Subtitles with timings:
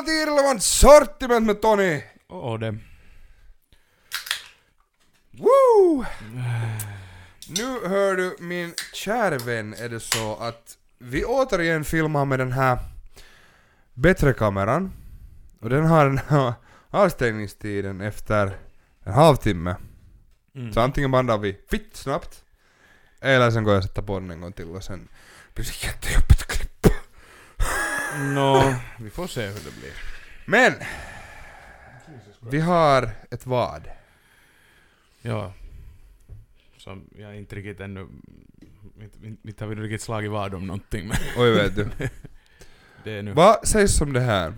[0.00, 2.02] till Irrelevant Sortiment med Tony!
[2.28, 2.78] Och det.
[5.30, 6.04] Woo!
[7.48, 12.52] Nu hör du min kära vän är det så att vi återigen filmar med den
[12.52, 12.78] här
[13.94, 14.92] bättre kameran
[15.60, 16.52] och den har den här
[16.90, 18.56] avstängningstiden efter
[19.04, 19.76] en halvtimme.
[20.54, 20.72] Mm.
[20.72, 22.44] Så antingen bandar vi fitt snabbt
[23.20, 25.08] eller sen går jag och sätter på den en gång till och sen
[25.54, 26.31] blir det jättejobbigt.
[28.18, 29.92] Nå, vi får se hur det blir.
[30.46, 30.72] Men!
[32.50, 33.88] Vi har ett vad.
[35.22, 35.54] Ja.
[36.76, 38.08] Som jag inte riktigt ännu...
[39.00, 41.84] Inte, inte har vi riktigt slagit vad om någonting men Oj vet du.
[43.04, 43.32] det är nu...
[43.32, 44.54] Vad sägs om det här?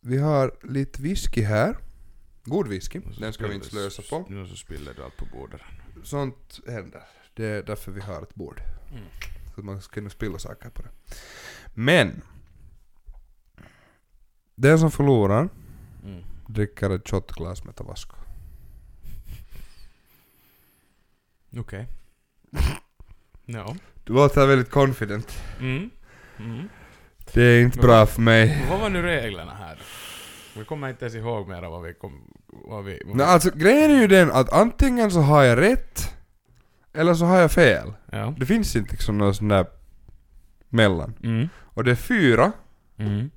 [0.00, 1.76] Vi har lite whisky här.
[2.44, 3.00] God whisky.
[3.20, 4.26] Den ska vi inte slösa på.
[4.28, 5.60] Nu så spiller du allt på bordet.
[6.04, 7.02] Sånt händer.
[7.34, 8.60] Det är därför vi har ett bord.
[8.92, 9.04] Mm.
[9.54, 10.88] Så man ska kunna spilla saker på det.
[11.74, 12.22] Men.
[14.54, 15.48] Den som förlorar
[16.04, 16.24] Mm.
[16.46, 18.16] dricker ett shotglas med tabasco.
[21.58, 21.86] Okej.
[23.50, 23.76] Ja.
[24.04, 25.42] Du låter väldigt confident.
[25.60, 25.90] Mm.
[26.38, 26.68] Mm.
[27.32, 28.66] Det är inte bra för mig.
[28.70, 29.78] Vad var nu reglerna här?
[30.56, 32.32] Vi kommer inte ens ihåg mer vad vi kom...
[32.46, 33.02] Vad vi...
[33.06, 36.14] Vad Nej, vi alltså grejen är ju den att antingen så har jag rätt
[36.92, 37.92] eller så har jag fel.
[38.12, 38.34] ja.
[38.38, 39.66] Det finns inte liksom något sånt där
[40.68, 41.14] mellan.
[41.22, 41.48] Mm.
[41.58, 42.52] Och det är fyra,
[42.98, 43.30] Mm.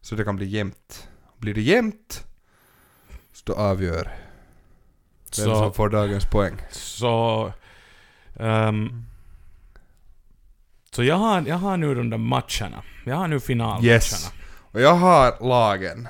[0.00, 1.08] så det kan bli jämnt.
[1.38, 2.26] Blir det jämnt,
[3.32, 4.12] så då avgör vem
[5.30, 5.54] Så...
[5.54, 6.54] som får dagens poäng.
[6.70, 7.52] Så...
[8.36, 9.04] ehm,
[10.90, 12.82] så jag har, jag har nu de där matcherna.
[13.06, 13.86] Jag har nu finalmatcherna.
[13.94, 14.32] Yes.
[14.72, 16.08] Och jag har lagen.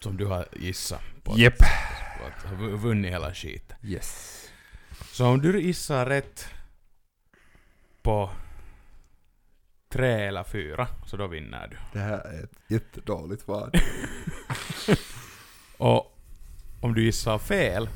[0.00, 1.32] Som du har gissat på.
[1.32, 3.76] att- att vu- vunnit hela skiten.
[3.82, 4.34] Yes.
[5.12, 6.46] Så om du gissar rätt
[8.02, 8.30] på
[9.88, 11.76] tre eller fyra, så då vinner du.
[11.92, 13.74] Det här är ett jättedåligt vad.
[15.78, 16.18] Och
[16.80, 17.88] om du gissar fel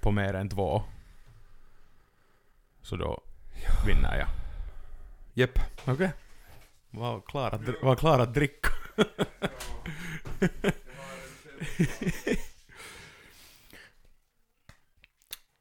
[0.00, 0.82] på mer än två,
[2.82, 3.22] så då
[3.86, 4.28] vinner jag.
[5.34, 5.58] Jepp.
[5.84, 6.12] Okej.
[6.90, 8.68] Var klar att, var klar att dricka.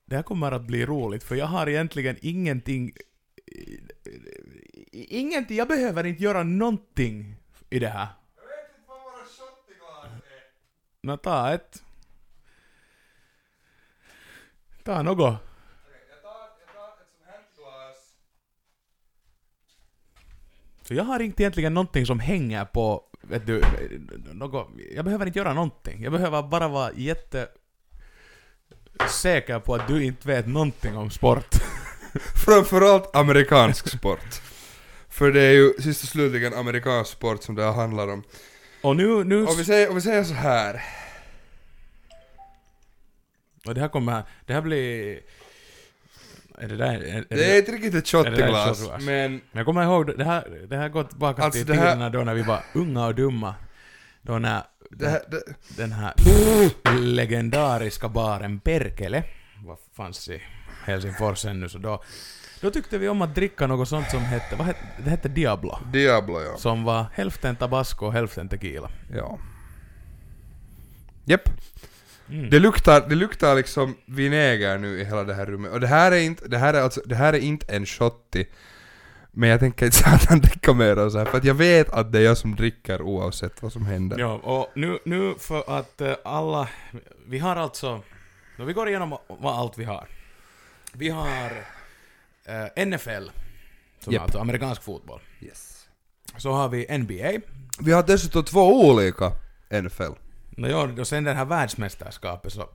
[0.06, 2.92] Det här kommer att bli roligt, för jag har egentligen ingenting...
[4.91, 7.35] Ingenting, jag behöver inte göra någonting
[7.69, 8.07] i det här.
[8.35, 11.07] Jag vet inte vad våra shottiglas är.
[11.07, 11.84] Nå, ta ett.
[14.84, 15.38] Ta något.
[20.81, 23.62] Så jag har inte egentligen någonting som hänger på, vet du,
[24.34, 26.03] något, jag behöver inte göra någonting.
[26.03, 27.47] Jag behöver bara vara jätte
[29.09, 31.56] säker på att du inte vet någonting om sport.
[32.46, 34.51] Framförallt amerikansk sport.
[35.12, 38.24] För det är ju sist och slutligen amerikansk sport som det här handlar om.
[38.82, 39.46] Och nu, nu...
[39.46, 40.84] Om vi säger, om vi säger så här.
[43.66, 45.20] Och det här kommer, det här blir...
[46.58, 46.94] Är det där?
[46.94, 49.02] Är, är Det är inte riktigt ett där shottiglas, shotglas?
[49.04, 51.92] men Men jag kommer ihåg, det här, det här går tillbaka Alltså, till det här-
[51.92, 53.56] tiderna då när vi var unga och dumma.
[54.22, 55.44] Då när det här, det,
[55.78, 56.14] den här
[57.00, 59.24] legendariska baren Perkele,
[59.66, 60.42] vad fanns i
[60.86, 62.04] Helsingfors ännu, så då,
[62.62, 65.78] då tyckte vi om att dricka något sånt som hette, vad hette, det hette Diablo.
[65.92, 66.58] Diablo ja.
[66.58, 68.90] Som var hälften tabasco och hälften tequila.
[69.16, 69.40] ja.
[71.26, 71.50] Japp.
[72.30, 72.50] Mm.
[72.50, 75.72] Det luktar, det luktar liksom vinäger nu i hela det här rummet.
[75.72, 78.46] Och det här är inte, det här är alltså, det här är inte en shotty.
[79.32, 82.12] Men jag tänker inte satan dricka mer och så här, för att jag vet att
[82.12, 84.20] det är jag som dricker oavsett vad som händer.
[84.20, 86.68] Ja, och nu, nu för att eh, alla,
[87.28, 88.02] vi har alltså,
[88.58, 90.08] vi går igenom vad allt vi har.
[90.94, 91.52] Vi har
[92.46, 93.29] eh, NFL,
[94.00, 95.22] som är alltså amerikansk fotboll.
[95.41, 95.88] Yes.
[96.38, 97.46] Så har vi NBA,
[97.79, 99.31] Vi har dessutom två olika
[99.84, 100.12] NFL.
[100.50, 102.69] Nå jo, och sen det här världsmästerskapet så...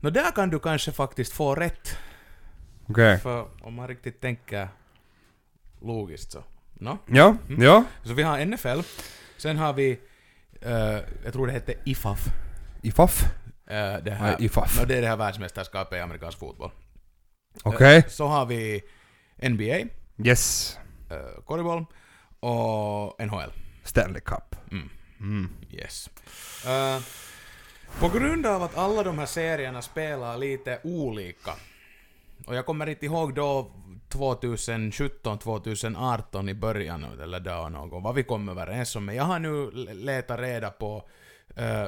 [0.00, 1.96] Nå där kan du kanske faktiskt få rätt.
[2.88, 3.18] Okej.
[3.18, 4.68] För om man riktigt tänker
[5.82, 6.44] logiskt så.
[6.74, 6.98] No?
[7.06, 7.62] Ja, Mm.
[7.62, 7.84] ja.
[8.04, 8.80] Så vi har NFL.
[9.36, 10.00] Sen har vi...
[10.62, 12.18] eh, jag tror det hette IFAF.
[12.82, 13.22] IFAF.
[13.22, 13.28] Uh,
[13.70, 14.80] det, Nej, här, IFAF.
[14.80, 16.70] no, det är det här världsmästerskapet i amerikansk fotboll.
[17.62, 17.96] Okej.
[17.96, 18.82] Eh, så har vi
[19.48, 19.78] NBA,
[20.24, 20.76] Yes.
[21.12, 21.84] uh, korgboll
[22.40, 23.52] och NHL.
[23.84, 24.54] Stanley Cup.
[24.72, 24.88] Mm.
[25.20, 25.48] Mm.
[25.70, 26.10] Yes.
[26.66, 26.98] Eh,
[28.00, 31.50] på grund av att alla de här serierna spelar lite olika,
[32.46, 33.70] och jag kommer inte ihåg då
[34.08, 39.68] 2017-2018 i början, eller då någon, vad vi kom överens om, men jag har nu
[39.68, 41.08] l- letat reda på
[41.56, 41.86] eh,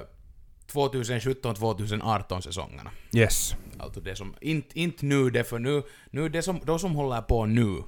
[0.70, 2.90] 2017-2018 säsongerna.
[3.12, 3.54] Yes.
[3.78, 7.22] Alltså det som, inte, inte nu det, för nu, nu det som, de som håller
[7.22, 7.82] på nu,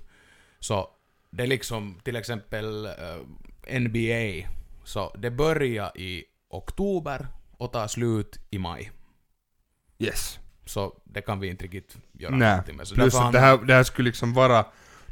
[0.61, 0.89] så
[1.31, 4.49] det liksom till exempel eh, NBA,
[4.85, 7.27] Så det börjar i oktober
[7.59, 8.91] och tar slut i maj.
[9.99, 10.39] Yes.
[10.67, 12.51] Så det kan vi inte riktigt göra Nej.
[12.51, 12.89] någonting med.
[12.89, 14.65] Så Plus att han- det här, det här skulle liksom vara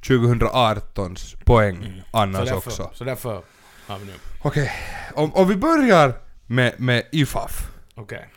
[0.02, 2.00] 2018s poäng Mm.
[2.12, 2.90] annars så därför, också.
[2.94, 3.43] Så därför
[3.87, 4.12] har vi nu.
[4.43, 4.72] Okej,
[5.14, 6.14] om, om vi börjar
[6.50, 7.70] med, med IFAF.
[7.94, 8.29] Okej.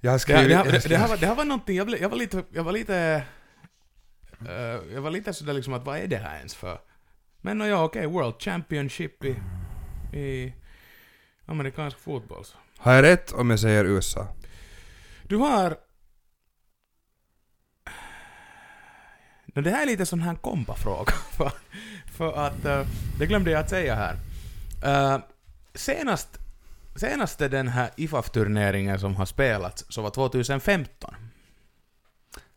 [0.00, 0.48] Jag har skrivit...
[0.48, 2.44] det, här- det, det, här var, det här var någonting, jag, blev, jag var lite,
[2.50, 3.24] jag var lite,
[4.48, 6.78] eh, jag var lite sådär liksom att vad är det här ens för?
[7.40, 9.36] Men ja, okej, World Championship i,
[10.18, 10.54] i
[11.46, 12.44] amerikansk fotboll.
[12.44, 12.56] så.
[12.78, 14.28] Har jag rätt om jag säger USA?
[15.22, 15.76] Du har...
[19.46, 21.12] No, det här är lite sån här kompafråga.
[21.36, 21.52] För,
[22.12, 22.86] för att, eh,
[23.18, 24.14] det glömde jag att säga här.
[24.84, 25.20] Uh,
[25.76, 26.28] senast,
[26.96, 31.14] senaste den här IFAF-turneringen som har spelats så var 2015.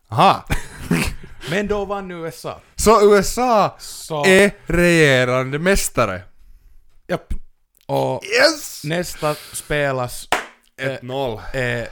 [0.08, 0.44] Aha!
[1.50, 2.60] Men då vann USA.
[2.76, 4.26] Så USA Så...
[4.26, 6.22] är regerande mästare.
[7.06, 7.34] Japp.
[7.86, 8.84] Och Yes!
[8.84, 10.28] nästa spelas
[10.80, 11.40] 1-0.
[11.82, 11.88] eh,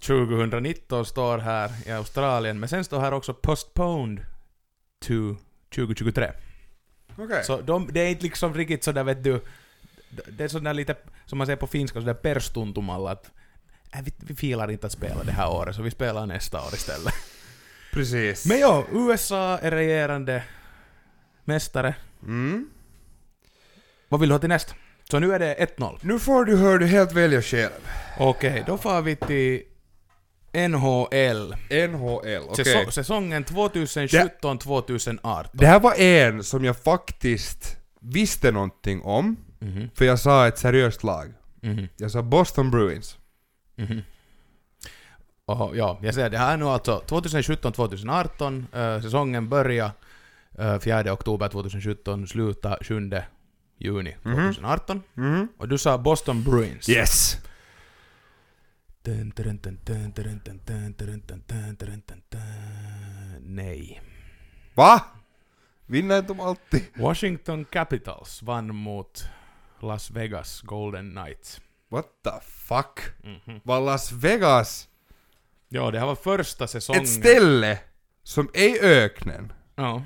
[0.00, 4.18] 2019 står här i Australien, men sen står här också postponed
[5.06, 5.36] to
[5.74, 6.32] 2023.
[7.18, 7.44] Okej.
[7.44, 9.40] Så de, det är inte liksom riktigt sådär vet du,
[10.38, 13.30] det är sådär lite, som man säger på finska, sådär perstuntumalla att
[13.94, 16.74] äh, vi, vi filar inte att spela det här året, så vi spelar nästa år
[16.74, 17.14] istället.
[17.92, 18.46] Precis.
[18.46, 20.42] Men ja, USA är regerande
[21.44, 21.94] mästare.
[22.22, 22.68] Mm.
[24.08, 24.74] Vad vill du ha till nästa?
[25.10, 25.98] Så nu är det 1-0.
[26.02, 27.70] Nu får du, hör du helt välja själv.
[28.18, 29.62] Okej, då får vi till
[30.68, 31.54] NHL.
[31.88, 32.64] NHL, okej.
[32.64, 35.46] Säso- säsongen 2017-2018.
[35.52, 39.90] Det här var en som jag faktiskt visste någonting om, Mm-hmm.
[39.94, 41.32] För jag sa ett seriöst lag.
[41.60, 41.88] Mm-hmm.
[41.96, 43.18] Jag sa Boston Bruins.
[43.76, 44.02] Mm-hmm.
[45.44, 49.90] Och, ja, jag säger det här nu alltså 2017-2018, äh, säsongen börjar
[50.58, 53.10] äh, 4 oktober 2017, slutar 7
[53.78, 55.02] juni 2018.
[55.58, 56.88] Och du sa Boston Bruins.
[56.88, 57.36] Yes!
[63.40, 64.02] Nej.
[64.74, 65.00] Va?
[65.86, 66.82] Vinner de alltid?
[66.94, 69.24] Washington Capitals vann mot
[69.82, 71.60] Las Vegas Golden Knights.
[71.90, 73.00] What the fuck?
[73.24, 73.60] Mhm.
[73.64, 74.88] Var Las Vegas
[75.68, 77.02] Ja, det här var första säsongen.
[77.02, 77.78] ett ställe
[78.22, 79.52] som är i öknen?
[79.74, 80.02] Ja.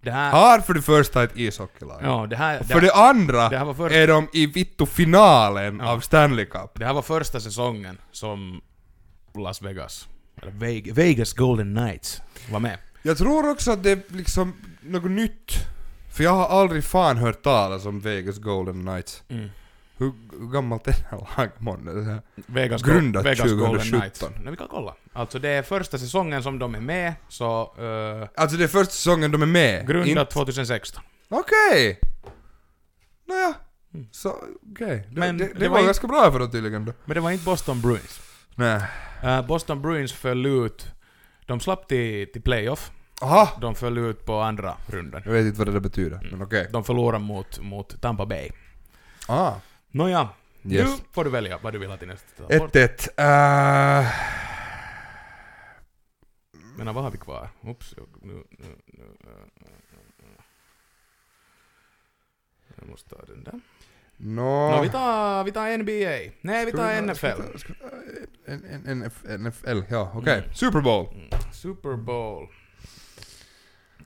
[0.00, 0.30] Det här...
[0.30, 2.00] Har för det första ett ishockeylag.
[2.02, 2.62] Ja, det här...
[2.62, 5.90] För det andra det här var först- är de i vittu-finalen Ja.
[5.92, 6.70] av Stanley Cup.
[6.74, 8.60] Det här var första säsongen som
[9.34, 10.08] Las Vegas,
[10.42, 12.78] eller Ve- Vegas Golden Knights, var med.
[13.02, 15.52] Jag tror också att det är liksom något nytt.
[16.18, 19.22] För jag har aldrig fan hört talas om Vegas Golden Knights.
[19.96, 21.92] Hur, hur gammalt är det här laget månne?
[21.92, 24.00] Det Vegas, Grundat Vegas Golden 2017.
[24.00, 24.24] Knights.
[24.42, 24.94] Nej, vi kan kolla.
[25.12, 27.74] Alltså det är första säsongen som de är med, så...
[27.80, 29.86] Uh, Alltså det är första säsongen de är med?
[29.86, 31.02] grundat Inte- 2016.
[31.28, 32.00] Okej!
[33.28, 33.54] Nåja.
[33.94, 34.06] Mm.
[34.12, 34.34] Så,
[34.72, 35.08] okej.
[35.10, 36.92] Det, Men det, det, det var, var inte- ganska bra för dem tydligen då.
[37.04, 38.20] Men det var inte Boston Bruins.
[38.54, 38.82] Nej.
[39.22, 40.86] Eh, Boston Bruins föll ut...
[41.46, 42.90] De slapp till, till playoff.
[43.20, 43.48] Aha!
[43.60, 45.22] De föll ut på andra rundan.
[45.24, 46.68] Jag vet inte vad det där betyder, men okej.
[46.72, 48.50] De förlorade mot, mot Tampa Bay.
[49.28, 49.52] Ah.
[49.90, 50.28] Nåja,
[50.64, 50.88] Yes.
[50.90, 52.44] nu får du välja vad du vill ha till nästa.
[52.44, 53.08] 1-1.
[53.18, 54.10] Uh,
[56.76, 57.48] Men vad har vi kvar?
[57.62, 59.04] Oops, nu, nu, nu.
[62.80, 63.60] Jag måste ta den där.
[64.16, 64.70] Nå...
[64.70, 66.32] Nå, vi tar, vi tar NBA.
[66.40, 67.58] Nej, vi Ska tar ta- NFL.
[67.58, 67.72] ska ska
[68.92, 70.38] NF NFL, ja okej.
[70.38, 70.54] Mm.
[70.54, 71.08] Super Bowl.
[71.14, 71.28] Mm.
[71.52, 72.48] Super Bowl.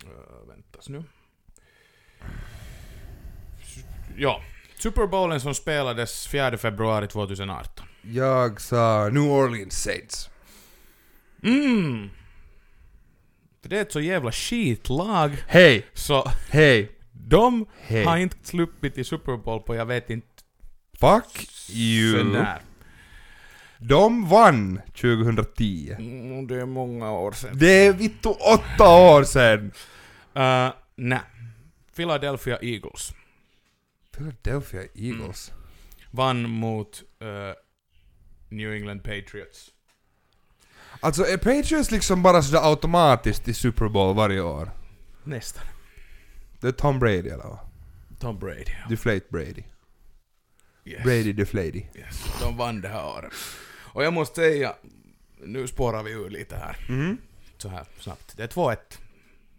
[0.04, 1.04] Uh, väntas nu.
[4.16, 4.42] Ja,
[4.78, 7.86] Super Bowlen som spelades 4 februari 2018.
[8.02, 10.30] Jag sa New Orleans Saints.
[11.42, 12.10] Mm!
[13.62, 15.86] För det är ett så jävla skitlag, Hej!
[15.94, 16.98] så Hej!
[17.12, 18.04] de Hej!
[18.04, 20.26] har inte sluppit i Super Bowl på jag vet inte
[21.00, 22.18] Fuck you!
[22.18, 22.60] sånär.
[23.84, 25.94] De vann 2010.
[25.98, 27.58] Mm, det är många år sedan.
[27.58, 29.72] Det är vittu åtta år sedan!
[30.36, 31.20] Uh, nej.
[31.96, 33.12] Philadelphia Eagles
[34.16, 35.52] Philadelphia Eagles.
[36.10, 37.54] vann mot eh,
[38.48, 39.70] New England Patriots.
[41.00, 44.70] Alltså är Patriots liksom bara sådär automatiskt i Super Bowl varje år?
[45.24, 45.64] Nästan.
[46.60, 47.58] Det är Tom Brady eller vad?
[48.20, 48.64] Tom Brady.
[48.88, 49.62] Deflate Brady.
[50.84, 51.02] Yes.
[51.04, 51.82] Brady Deflady.
[51.94, 52.24] Yes.
[52.40, 53.32] De vann det här året.
[53.94, 54.74] Och jag måste säga,
[55.44, 56.76] nu spårar vi ur lite här.
[56.88, 57.18] Mhm.
[57.58, 58.36] Så här snabbt.
[58.36, 58.76] Det är 2-1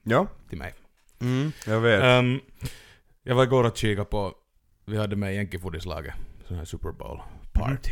[0.03, 0.27] Ja.
[0.49, 0.73] till mig.
[1.21, 2.03] Mm, jag vet.
[2.03, 2.39] Ehm,
[3.23, 4.33] jag var igår och kikade på,
[4.85, 6.13] vi hade med Jänkifoodislaget,
[6.47, 7.21] sån här Super Bowl
[7.53, 7.91] party.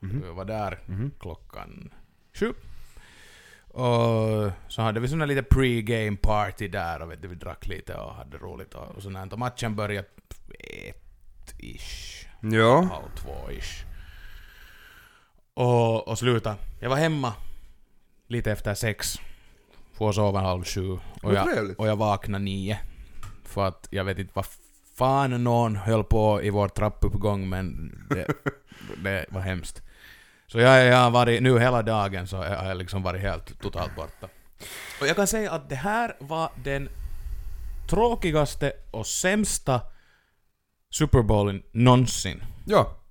[0.00, 0.22] Mhm.
[0.26, 1.10] Jag var där Mhm.
[1.20, 1.94] klockan
[2.34, 2.52] sju.
[3.68, 7.66] Och så hade vi sån här lite pre-game party där och vet du, vi drack
[7.66, 9.32] lite och hade roligt och, och sånt.
[9.32, 10.08] Och matchen började
[10.58, 12.80] ett-ish, Ja.
[12.82, 13.84] halv två-ish.
[15.54, 16.56] Och, och sluta.
[16.80, 17.34] Jag var hemma
[18.26, 19.14] lite efter sex.
[19.92, 20.98] Får sova halv sju.
[21.22, 22.80] Och jag, och jag vaknade nio.
[23.44, 24.46] För att jag vet inte vad
[24.94, 28.26] fan någon höll på i vår trappuppgång men det,
[29.04, 29.82] det var hemskt.
[30.46, 33.96] Så jag, jag har varit, nu hela dagen så har jag liksom varit helt totalt
[33.96, 34.28] borta.
[35.00, 36.88] Och jag kan säga att det här var den
[37.90, 39.80] tråkigaste och sämsta
[40.90, 42.42] Super Bowlen någonsin.
[42.66, 43.01] Ja.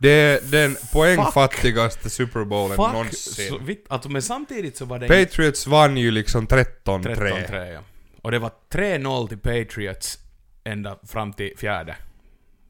[0.00, 3.48] Det är den poängfattigaste Super Bowlen Fuck, någonsin.
[3.48, 6.64] så vitt, alltså, men samtidigt så var det Patriots vann ju liksom 13-3.
[6.84, 7.80] 13-3 ja.
[8.22, 10.18] Och det var 3-0 till Patriots
[10.64, 11.96] ända fram till fjärde.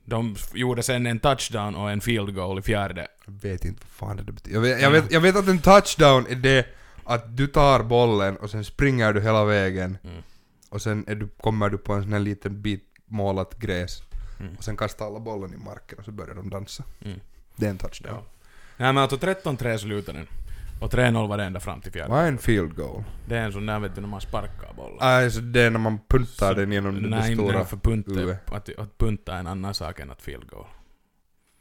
[0.05, 3.07] De gjorde sen en touchdown och en field goal i fjärde.
[3.27, 4.55] Jag vet inte vad fan det betyder.
[4.57, 6.67] Jag vet, jag, vet, jag vet att en touchdown är det
[7.05, 10.17] att du tar bollen och sen springer du hela vägen Mm.
[10.71, 14.03] och sen är du, kommer du på en sån här liten bit målat gräs
[14.41, 14.55] Mm.
[14.57, 16.85] och sen kastar alla bollen i marken och så börjar de dansa.
[17.01, 17.21] Mm.
[17.57, 18.15] Det är en touchdown.
[18.15, 18.23] Ja.
[18.77, 20.27] Nej men alltså 13-3 slutade den.
[20.81, 22.11] Och 3-0 var det ända fram till fjärde.
[22.11, 23.05] Vad är en field goal?
[23.29, 24.97] Det är en sån där vet du när man sparkar bollen.
[25.01, 27.57] Alltså det är när man puntar Så- den genom det, det Nej, stora...
[27.57, 28.37] nej, för punta, UE.
[28.47, 30.67] att, att punta är en annan sak än att field goal.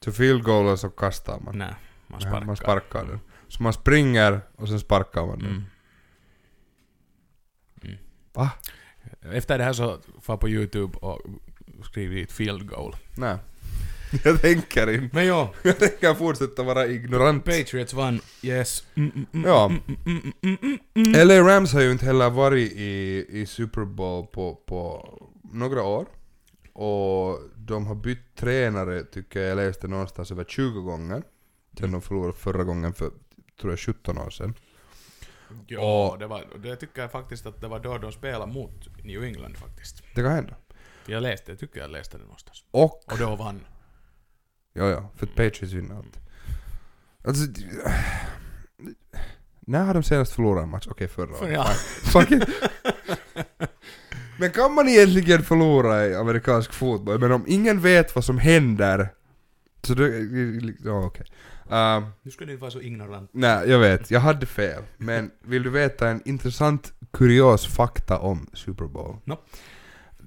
[0.04, 1.58] Så field goal och så kastar man.
[1.58, 1.74] Nej,
[2.08, 2.46] man Ja, sparkar.
[2.46, 3.20] man sparkar den.
[3.48, 5.50] Så man springer och sen sparkar man den.
[5.50, 5.64] Mm.
[7.84, 7.98] Mm.
[8.34, 8.52] Va?
[9.22, 11.22] Efter det här så får på YouTube och
[11.84, 12.96] skriv dit field goal.
[13.18, 13.38] Nej.
[14.24, 15.16] Jag tänker inte.
[15.16, 17.46] Men ja, Jag tänker fortsätta vara ignorant.
[17.46, 18.20] Patriots vann.
[18.42, 18.84] Yes.
[18.96, 19.82] Mm, mm,
[20.44, 21.24] mm, Ja.
[21.24, 25.10] LA Rams har ju inte heller varit i, i Super Bowl på, på
[25.54, 26.06] några år.
[26.74, 31.24] Och de har bytt tränare, tycker jag, jag läste någonstans över 20 gånger.
[31.80, 33.12] Sen de förlorade förra gången för,
[33.62, 34.54] tror jag, 17 år sedan.
[35.68, 39.04] Ja, Och- det, var, det tycker jag faktiskt att det var då de spelade mot
[39.04, 40.04] New England faktiskt.
[40.16, 40.54] Det kan hända.
[41.08, 42.64] Jag läste, jag tycker jag läste det någonstans.
[42.72, 43.60] Och, Och då vann.
[44.74, 46.20] ja ja, för att Patriots vinner allt.
[47.28, 47.46] Alltså,
[49.60, 50.88] när har de senast förlorat en match?
[50.90, 51.54] Okej, förra För året.
[52.14, 52.48] ja.
[54.40, 57.20] Men kan man egentligen förlora i amerikansk fotboll?
[57.20, 59.10] Men om ingen vet vad som händer,
[59.84, 60.08] så då...
[60.84, 61.26] Ja, okej.
[62.24, 63.30] Nu ska du inte vara så ignorant.
[63.34, 64.12] nej, jag vet.
[64.12, 64.84] Jag hade fel.
[64.98, 69.16] Men vill du veta en intressant, kurios fakta om Super Bowl?
[69.24, 69.38] No.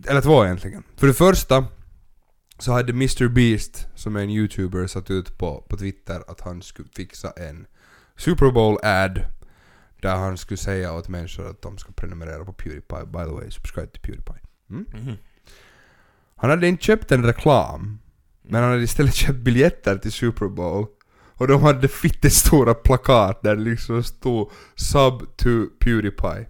[0.07, 0.83] Eller två egentligen.
[0.97, 1.67] För det första
[2.59, 6.63] så hade Mr Beast, som är en YouTuber, satt ut på, på Twitter att han
[6.63, 7.67] skulle fixa en
[8.17, 9.21] Super Bowl-ad
[10.03, 13.07] där han skulle säga åt människor att de ska prenumerera på Pewdiepie.
[13.07, 14.41] By the way, subscribe till Pewdiepie.
[14.71, 14.87] Mm?
[14.95, 15.17] Mhm.
[16.37, 17.99] Han hade inte köpt en reklam,
[18.43, 20.87] men han hade istället köpt biljetter till Super Bowl.
[21.35, 25.49] Och de hade fittestora plakat där det liksom stod 'Sub to
[25.81, 26.47] Pewdiepie'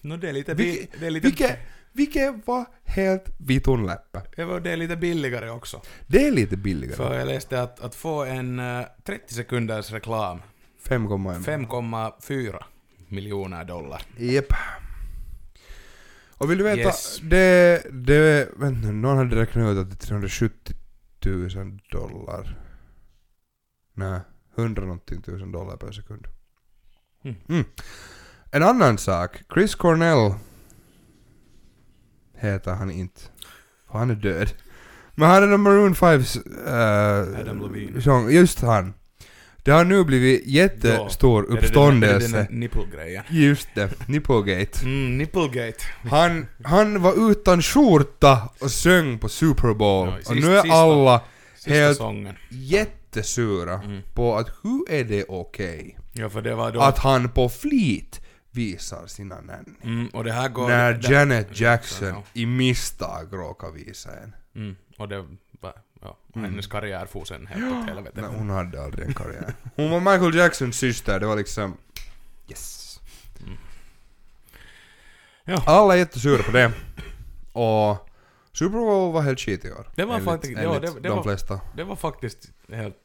[0.00, 0.54] No, det är lite...
[0.54, 1.58] Vilke- det är lite Vilket,
[1.92, 4.22] vilket var helt vitunläppe.
[4.36, 5.82] Ja, och det är lite billigare också.
[6.06, 6.96] Det är lite billigare.
[6.96, 10.42] För jag läste att, att få en eh, 30 sekunders reklam,
[10.88, 11.44] 5,1.
[11.68, 12.62] 5,4
[13.08, 14.02] miljoner dollar.
[14.16, 14.52] Japp.
[16.28, 17.20] Och vill du veta, Yes.
[17.22, 20.76] det, det, vänta någon hade räknat ut att det är 370
[21.26, 22.58] 000 dollar.
[23.94, 24.20] Nej,
[24.58, 26.26] 100 någonting tusen dollar per sekund.
[27.24, 27.36] Mm.
[27.48, 27.64] Mm.
[28.50, 30.34] En annan sak, Chris Cornell
[32.42, 33.20] heter han inte.
[33.90, 34.50] För han är död.
[35.14, 38.02] Men han är den Maroon 5's uh, Adam Levine.
[38.02, 38.94] sång, just han.
[39.64, 42.38] Det har nu blivit jättestor den- uppståndelse.
[42.38, 43.24] Är det nippelgrejen?
[43.30, 44.78] Just det, Nipplegate.
[44.84, 45.84] Mm, nipplegate.
[46.10, 50.08] Han, han var utan skjorta och sjöng på Super Bowl.
[50.08, 51.20] Ja, och sist- nu är sista- alla
[51.54, 52.34] Sista Helt- sången.
[52.48, 54.02] jättesura Mm.
[54.14, 56.80] på att hur är det okej Ja, för det var då...
[56.80, 58.20] att han på flit
[58.52, 59.76] visar sina nän.
[59.82, 60.68] Mm, och det här går...
[60.68, 62.22] När det- Janet Jackson Ja.
[62.32, 64.34] i misstag råkar visa en.
[64.54, 65.26] Mm, och det
[65.60, 65.72] var...
[66.00, 66.50] Ja, Mm.
[66.50, 68.20] hennes karriär for sen helt åt helvete.
[68.20, 69.54] Nej, hon hade aldrig en karriär.
[69.76, 71.76] Hon var Michael Jacksons syster, det var liksom...
[72.48, 73.00] Yes.
[73.46, 73.56] Mm.
[75.44, 75.62] Ja.
[75.66, 76.72] Alla är jättesura på det.
[77.52, 78.08] Och
[78.52, 79.86] Super Bowl var helt skit i år.
[79.94, 81.60] Det var enligt, faktiskt- ja, det- det de var- flesta.
[81.76, 82.96] Det var faktiskt helt...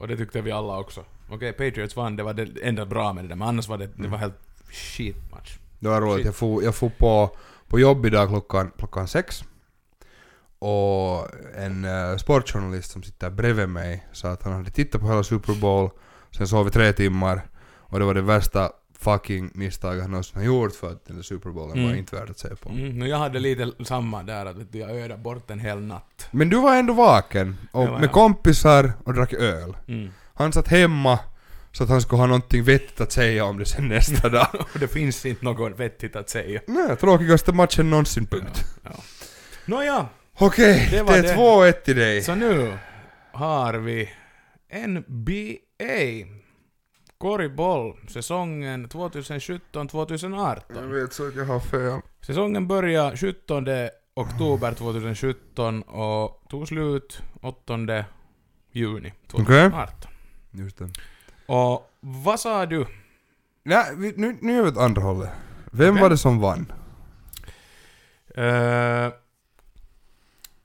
[0.00, 1.04] Och det tyckte vi alla också.
[1.30, 3.86] Okej, Patriots vann, det var det enda bra med det där, men annars var det,
[3.96, 5.58] det var helt shit match.
[5.78, 6.16] Det var roligt.
[6.16, 6.24] Shit.
[6.26, 7.36] Jag får, jag får på,
[7.68, 9.44] på jobb idag klockan, klockan sex.
[10.58, 15.22] Och en uh, sportjournalist som sitter bredvid mig sa att han hade tittat på hela
[15.22, 15.90] Super Bowl,
[16.30, 17.42] sen sov vi tre timmar
[17.76, 21.22] och det var det värsta fucking misstaget han någonsin har gjort för att den där
[21.22, 21.98] Super Bowlen var Mm.
[21.98, 22.68] inte värd att se på.
[22.68, 25.80] Mm, nu jag hade lite samma där, att vet du, jag ödade bort en hel
[25.80, 26.28] natt.
[26.30, 28.12] Men du var ändå vaken, och var med jag.
[28.12, 29.76] kompisar och drack öl.
[29.88, 30.10] Mm.
[30.34, 31.18] Han satt hemma,
[31.78, 34.46] Så att han skulle ha någonting vettigt att säga om det sen nästa dag.
[34.74, 36.60] Och det finns inte något vettigt att säga.
[36.66, 38.64] Nej, tråkigaste matchen någonsin, punkt.
[38.82, 38.90] Ja.
[39.66, 40.08] Nåja,
[40.38, 41.34] Okej, Det det, är det.
[41.34, 42.22] 2-1 till dig.
[42.22, 42.78] så nu
[43.32, 44.10] har vi
[44.86, 46.28] NBA.
[47.18, 50.60] Korgboll, säsongen 2017-2018.
[50.74, 52.00] Jag vet så att jag har fel.
[52.26, 53.66] Säsongen började 17
[54.14, 58.04] oktober 2017 och tog slut 8
[58.72, 60.10] juni 2018.
[60.50, 60.90] Just det.
[61.48, 62.86] Och vad sa du?
[63.62, 65.30] Nej, vi, nu, nu gör vi ett andra hållet.
[65.72, 66.02] Vem Okej.
[66.02, 66.72] var det som vann?
[68.34, 69.04] Eh,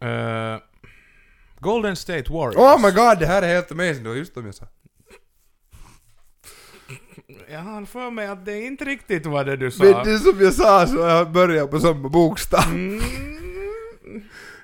[0.10, 0.58] eh,
[1.60, 2.56] Golden State Warriors.
[2.56, 4.04] Oh my god, det här är helt amazing.
[4.04, 4.66] Det var just de jag sa.
[7.50, 9.84] Jag har för mig att det inte riktigt var det du sa.
[9.84, 12.64] Men det som jag sa så jag börjar på samma bokstav.
[12.72, 13.02] Mm,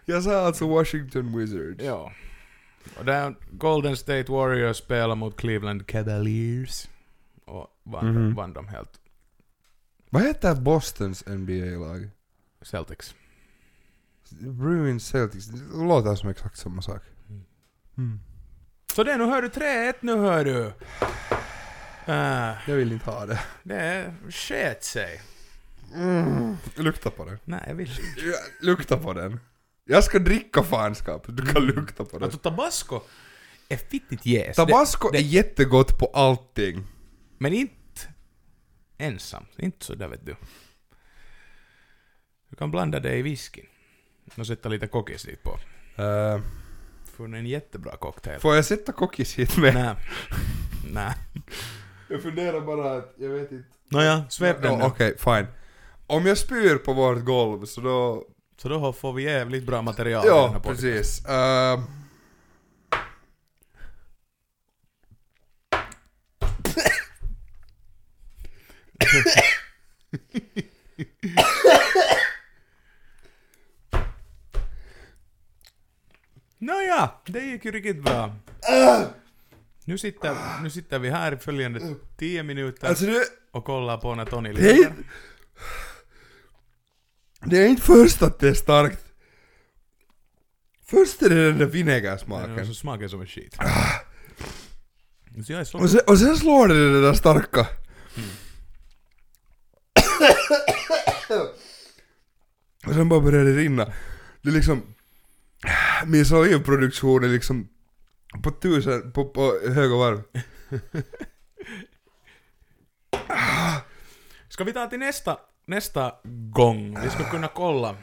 [0.06, 1.84] Jag sa alltså Washington Wizards.
[1.84, 2.12] ja.
[2.98, 6.88] Och där Golden State Warriors spelar mot Cleveland Cavaliers.
[7.46, 8.36] Och vann, Mhm.
[8.36, 9.00] vann de helt.
[10.10, 12.10] Vad heter Bostons NBA-lag?
[12.62, 13.16] Celtics.
[14.40, 15.46] Bruins Celtics.
[15.46, 17.02] Det låter som exakt samma sak.
[17.98, 18.20] Mm.
[18.96, 20.74] Så det, nu hör du 3-1 nu hör du.
[22.14, 23.40] Uh, Jag vill inte ha det.
[23.64, 25.22] det sket sig.
[25.96, 26.56] Mm.
[26.76, 27.38] Lukta på den.
[27.46, 28.36] Nej, jag vill inte.
[28.62, 29.40] Lukta på den.
[29.92, 31.26] Jag ska dricka fanskap.
[31.28, 32.24] Du kan lukta på den.
[32.24, 33.02] Alltså tabasco
[33.70, 34.56] är fittigt jäst.
[34.56, 36.84] Tabasco det- är jättegott på allting.
[37.38, 38.02] Men inte
[38.98, 39.46] ensam.
[39.58, 40.36] Inte så där vet du.
[42.50, 43.66] Du kan blanda det i whiskyn.
[44.38, 45.60] Och sätta lite kokis dit på.
[46.04, 46.42] Uh,
[47.04, 48.40] Får en jättebra cocktail.
[48.40, 49.74] får jag sätta kokis hit med?
[49.74, 49.96] Nej.
[50.92, 51.14] Nej.
[52.10, 53.68] Jag funderar bara att, jag vet inte.
[53.90, 54.84] Nåja, svep den nu.
[54.86, 55.48] Okej, fine.
[56.08, 58.26] Om jag spyr på vårt golv så då...
[58.62, 60.92] Så då får vi jävligt bra material i den Ja, här podcasten.
[60.92, 61.26] precis.
[61.26, 61.80] Uh,
[76.58, 78.36] Nåja, det gick ju riktigt bra.
[79.86, 84.16] Nu sitter, nu sitter vi här i följande 10 minuter alltså det, och kollar på
[84.16, 84.92] när Tony det,
[87.46, 89.06] det är inte först att det är starkt.
[90.86, 92.68] Först är det den där Den vinägersmaken.
[92.68, 93.56] så smakar som en skit.
[95.46, 95.78] Så jag är så...
[95.80, 97.68] Och sen, och sen slår det det där starka.
[102.88, 103.94] och sen bara börjar det rinna.
[104.42, 104.96] Det är liksom...
[106.06, 107.70] Min salivproduktion är liksom
[108.44, 110.22] på tusen, på, på höga varv.
[114.50, 115.38] Ska vi ta till nästa,
[115.70, 116.14] nästa
[116.54, 116.98] gång?
[117.04, 117.96] Vi ska kunna kolla.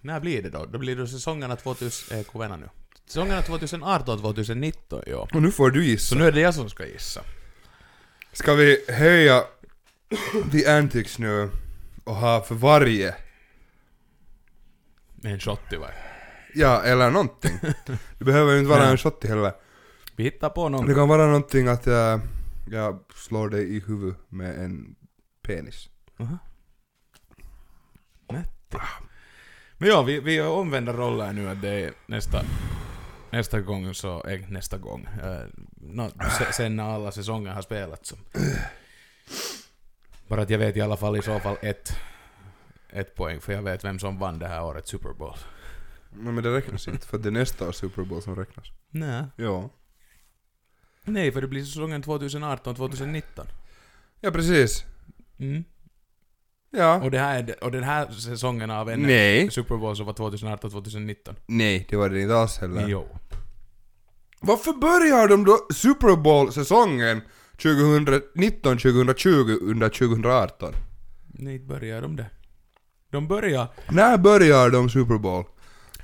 [0.00, 0.66] När blir det då?
[0.66, 2.18] Då blir det säsongerna 2000...
[2.18, 2.68] Eh, vänta nu.
[3.06, 5.28] Säsongerna 2018-2019, ja.
[5.34, 6.16] Och nu får du Så gissa.
[6.16, 7.20] nu är det jag som ska gissa.
[8.32, 9.42] Ska vi höja
[10.52, 11.50] the antics nu
[12.04, 13.14] och ha för varje?
[15.14, 15.94] Med en shot i varje.
[16.54, 17.58] Ja, eller någonting.
[18.18, 19.52] Det behöver ju inte vara en shot heller.
[20.16, 20.86] Vi hittar på någon.
[20.86, 22.20] Det kan vara någonting att jag,
[22.70, 24.94] jag slår dig i huvudet med en
[25.42, 25.88] penis.
[26.18, 26.38] Aha.
[28.28, 28.76] Nätti.
[29.78, 32.42] Men ja, vi, vi omvänder roller nu att det är nästa,
[33.30, 35.08] nästa gång så, äh, nästa gång,
[35.74, 38.08] nå, se, sen när alla säsonger har spelats.
[38.08, 38.16] Så.
[40.28, 41.96] Bara att jag vet i alla fall i så fall ett,
[42.90, 45.36] ett poäng, för jag vet vem som vann det här året Super Bowl.
[46.10, 48.66] Nej men det räknas inte, för det är nästa års Super Bowl som räknas.
[48.90, 49.24] Nej.
[49.36, 49.70] Ja.
[51.04, 53.22] Nej, för det blir säsongen 2018-2019.
[54.20, 54.84] Ja precis.
[55.38, 55.64] Mm.
[56.70, 57.02] Ja.
[57.02, 59.50] Och, det här, är- och den här säsongen av en Nej.
[59.50, 61.34] Super Bowl så var 2018-2019.
[61.46, 62.88] Nej, det var det inte alls heller.
[62.88, 63.08] Jo.
[64.40, 67.20] Varför börjar de då Super Bowl-säsongen
[67.58, 70.72] 2019-2020 under 2018?
[71.26, 72.26] Nej, börjar de det.
[73.10, 73.68] De börjar...
[73.90, 75.44] När börjar de Super Bowl?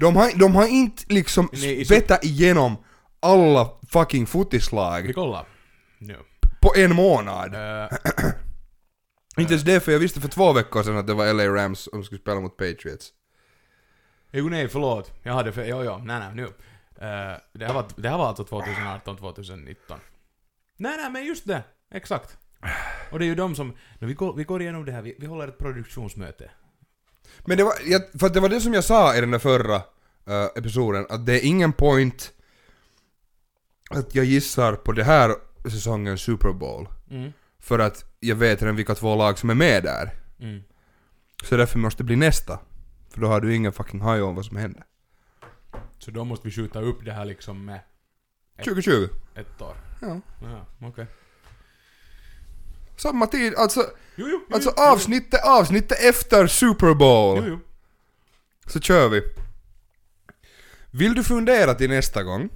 [0.00, 2.76] De har, de har inte liksom Nej, spettat igenom
[3.20, 5.46] alla fucking Vi fotislag kollar.
[5.98, 6.16] Nu.
[6.60, 7.54] på en månad.
[7.54, 7.88] Uh,
[9.38, 11.88] Inte ens det, för jag visste för två veckor sedan att det var LA Rams
[11.92, 13.12] som skulle spela mot Patriots.
[14.30, 15.12] jo, nej, förlåt.
[15.22, 15.68] Jag hade fel.
[15.68, 15.98] Jo, jo.
[16.04, 16.44] Nej, nej, nu.
[17.06, 19.76] Eh, det, här var, det här var alltså 2018-2019.
[20.76, 21.62] Nej, nej, men just det.
[21.90, 22.36] Exakt.
[23.10, 23.76] Och det är ju de som...
[23.98, 25.02] Nu, vi, går, vi går igenom det här.
[25.02, 26.50] Vi, vi håller ett produktionsmöte.
[27.46, 29.76] Men det var, jag, för det var det som jag sa i den där förra
[30.26, 32.32] eh, episoden, att det är ingen point
[33.90, 35.34] att jag gissar på det här
[35.70, 36.88] säsongens Super Bowl.
[37.10, 37.32] Mm.
[37.68, 40.10] För att jag vet redan vilka två lag som är med där.
[40.40, 40.62] Mm.
[41.44, 42.58] Så därför måste det bli nästa.
[43.10, 44.84] För då har du ingen fucking haj om vad som händer.
[45.98, 47.80] Så då måste vi skjuta upp det här liksom med...
[48.64, 49.08] 2020.
[49.34, 49.76] Ett år.
[50.00, 50.20] Ja.
[50.42, 51.06] Jaha, okej.
[52.96, 53.80] Samma tid, alltså,
[54.16, 57.58] Jo, jo, jo, alltså avsnittet, avsnittet efter Super Bowl.
[58.66, 59.22] Så kör vi.
[60.90, 62.48] Vill du fundera till nästa gång?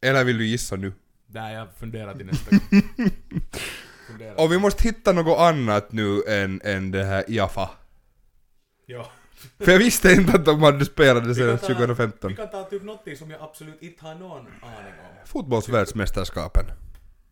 [0.00, 0.92] Eller vill du gissa nu?
[1.36, 2.60] Nej, jag funderar till nästa gång.
[4.06, 4.40] Funderar.
[4.40, 7.70] Och vi måste hitta något annat nu än, än det här Jaffa.
[8.86, 9.10] Ja.
[9.58, 12.30] För jag visste inte att de hade spelat det sedan kan ta- 2015.
[12.30, 15.26] Vi kan ta typ något som jag absolut inte har någon aning om.
[15.26, 16.64] Fotbollsvärldsmästerskapen.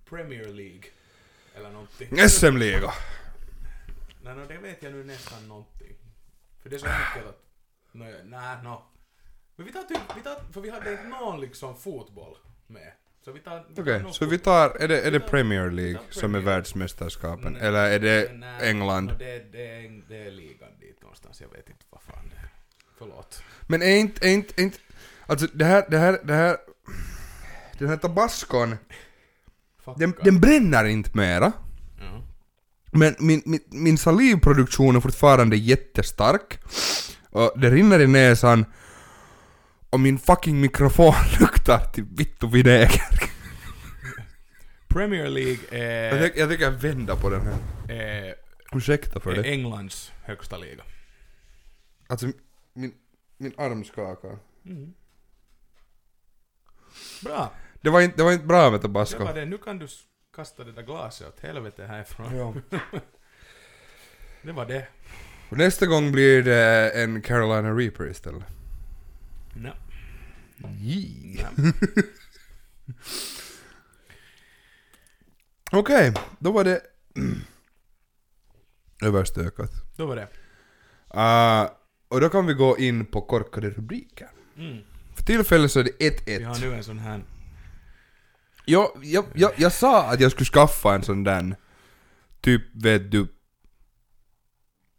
[0.08, 0.82] Premier League.
[1.56, 2.28] Eller någonting.
[2.28, 2.92] SM-liga.
[4.22, 5.96] Nej, no, det vet jag nu nästan någonting.
[6.62, 7.40] För det är så enkelt att...
[7.92, 8.82] No, nej, no.
[9.56, 12.36] Men vi tar typ, vi tar, för vi hade inte någon liksom fotboll
[12.66, 12.92] med.
[13.24, 13.64] Så vi tar...
[13.78, 17.52] Okej, någon så vi tar, är det, är det Premier League som är världsmästerskapen?
[17.52, 19.06] Nej, Eller är det nej, England?
[19.06, 22.37] no, det, det, är, det är ligan dit någonstans, jag vet inte vad fan det
[22.37, 22.48] är.
[22.98, 23.42] Förlåt.
[23.66, 24.78] Men är inte, är inte, är inte,
[25.26, 26.56] alltså det här, det här, det här,
[27.78, 28.76] den här tabascon,
[29.96, 31.52] den, den bränner inte mera.
[32.92, 36.58] Men min, min, min salivproduktion är fortfarande jättestark.
[37.30, 38.64] Och det rinner i näsan.
[39.94, 43.02] Och min fucking mikrofon luktar till vitt och vinäger.
[44.88, 47.57] Premier League Jag, är, tänk, jag tänker vända på den här.
[47.96, 48.35] är,
[48.72, 49.48] Ursäkta för är det.
[49.50, 50.83] Englands högsta liga.
[52.07, 52.26] Alltså
[52.72, 52.92] min,
[53.38, 54.38] min arm skakar.
[57.24, 57.52] Bra!
[57.80, 59.24] Det var inte, det var inte bra med Det tabasco.
[59.24, 59.44] var det.
[59.44, 60.02] Nu kan du s-
[60.37, 62.37] kasta det där glaset åt helvete härifrån.
[62.37, 62.54] Ja.
[64.42, 64.87] Det var det.
[65.48, 68.44] Och nästa gång blir det en Carolina Reaper istället.
[69.54, 69.70] No.
[75.72, 76.80] Okej, då var det
[79.02, 79.70] överstökat.
[79.96, 80.28] Då var det.
[81.14, 81.70] Uh,
[82.08, 84.28] och då kan vi gå in på korkade rubriker.
[84.56, 84.78] Mm.
[85.14, 86.60] För tillfället så är det Vi har 1-1.
[86.60, 87.24] nu en sån här...
[88.64, 91.56] Jag, jag, jag, jag sa att jag skulle skaffa en sån där,
[92.40, 93.26] typ vet du,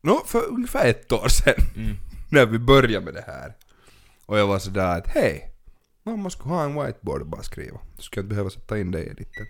[0.01, 1.65] no, för ungefär ett år sedan.
[1.75, 1.97] Mm.
[2.29, 3.55] när vi började med det här.
[4.25, 5.51] Och jag var sådär att hej,
[6.03, 7.79] mamma skulle ha en whiteboard och bara skriva.
[7.97, 9.45] Du ska inte behöva sätta in det i editen.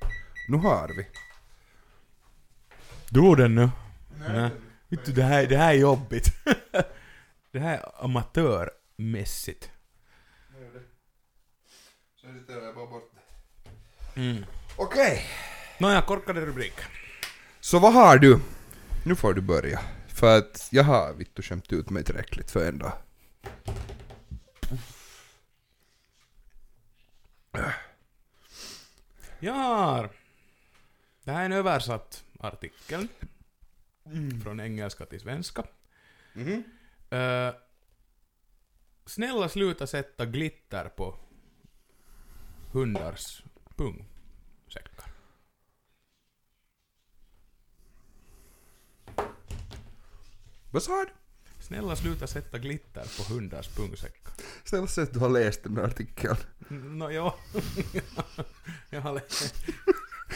[0.49, 1.07] Nu har vi.
[3.09, 3.69] Drog den nu?
[4.29, 4.49] Nej.
[4.89, 6.25] Vet du, det här, det här är jobbigt.
[7.51, 9.69] det här är amatörmässigt.
[12.15, 13.11] Så sitter jag bara bort.
[14.15, 14.45] Mm.
[14.77, 15.25] Okej.
[15.79, 16.73] Nåja, korkade rubrik.
[17.59, 18.39] Så vad har du?
[19.05, 19.79] Nu får du börja.
[20.07, 22.93] För att jag har vittu skämt ut mig tillräckligt för en dag.
[29.39, 30.09] Jag har...
[31.23, 33.07] Det här är en översatt artikel.
[34.43, 35.63] Från engelska till svenska.
[36.33, 36.63] Mhm.
[37.09, 37.53] Eh,
[39.05, 41.17] snälla sluta sätta glitter på
[42.71, 43.43] hundars
[43.75, 45.05] pungsäckar.
[50.71, 51.11] Vad sa du?
[51.63, 54.33] Snälla sluta sätta glitter på hundars pungsäckar.
[54.65, 56.35] Säg att du har läst den där artikeln.
[56.67, 57.35] Nå, ja.
[58.89, 59.65] jag, har läst,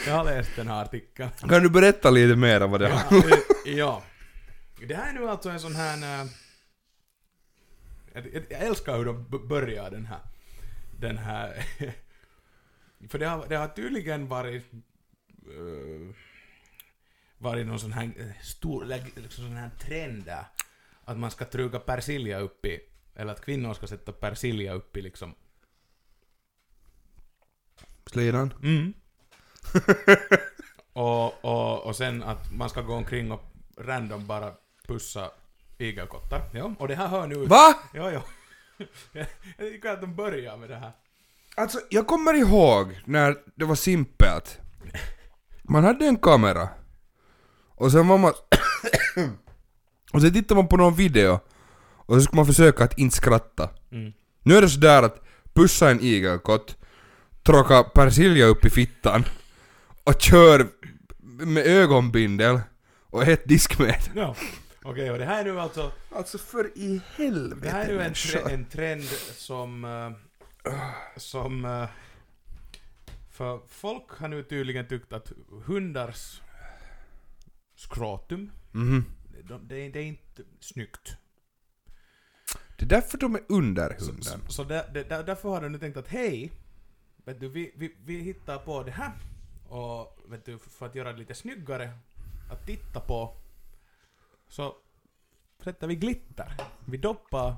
[0.06, 1.30] jag har läst den här artikeln.
[1.30, 3.16] Kan du berätta lite mer om vad det Ja, har?
[3.66, 4.02] eh, ja.
[4.88, 6.28] Det här är nu alltså en sån här...
[8.12, 10.20] Jag, älskar hur de börjar den här...
[10.98, 11.64] Den här...
[13.08, 14.64] för det har, det har tydligen varit...
[15.58, 16.14] Uh,
[17.38, 18.84] varit någon sån här stor,
[19.16, 20.44] liksom sån här trend där.
[21.04, 22.80] Att man ska trycka persilja upp i...
[23.20, 25.34] Eller att kvinnor ska sätta persilja upp i liksom...
[28.06, 28.54] Slidan?
[28.62, 28.92] Mm.
[30.92, 33.42] och, och, och sen att man ska gå omkring och
[33.76, 34.52] random bara
[34.86, 35.30] pussa
[35.78, 36.42] igelkottar.
[36.52, 37.46] Ja, och det här hör nu.
[37.46, 37.74] Va?
[37.94, 38.22] Ja, ja.
[39.12, 39.26] jag
[39.58, 40.92] jag tycker att de börjar med det här.
[41.56, 44.58] Alltså, jag kommer ihåg när det var simpelt.
[45.62, 46.68] Man hade en kamera.
[47.74, 48.32] Och sen var man...
[50.12, 51.40] och sen tittade man på någon video.
[52.10, 53.70] Och så skulle man försöka att inte skratta.
[53.92, 54.12] Mm.
[54.42, 56.76] Nu är det sådär att pussa en igelkott,
[57.42, 59.24] tråka persilja upp i fittan
[60.04, 60.68] och kör
[61.46, 62.60] med ögonbindel
[63.00, 64.00] och ett diskmedel.
[64.14, 64.36] Ja.
[64.82, 65.92] Okej, och det här är nu alltså...
[66.14, 69.04] Alltså för i helvete Det här är nu en, tre, en trend
[69.36, 69.84] som...
[69.84, 70.72] eh,
[71.16, 71.64] som...
[71.64, 71.88] eh,
[73.30, 75.32] för folk har nu tydligen tyckt att
[75.66, 76.40] hundars
[77.76, 79.04] skrotum, Mhm.
[79.48, 81.16] de, det, är- det är inte snyggt.
[82.80, 84.22] Det är därför de är under Så, hunden.
[84.46, 86.52] så, så där, där, där- därför har de nu tänkt att hej,
[87.24, 89.12] vet du, vi, vi, vi hittar på det här
[89.68, 91.90] och vet du, för att göra det lite snyggare
[92.52, 93.36] att titta på
[94.48, 94.76] så
[95.64, 96.56] sätter vi glitter.
[96.84, 97.54] Vi doppar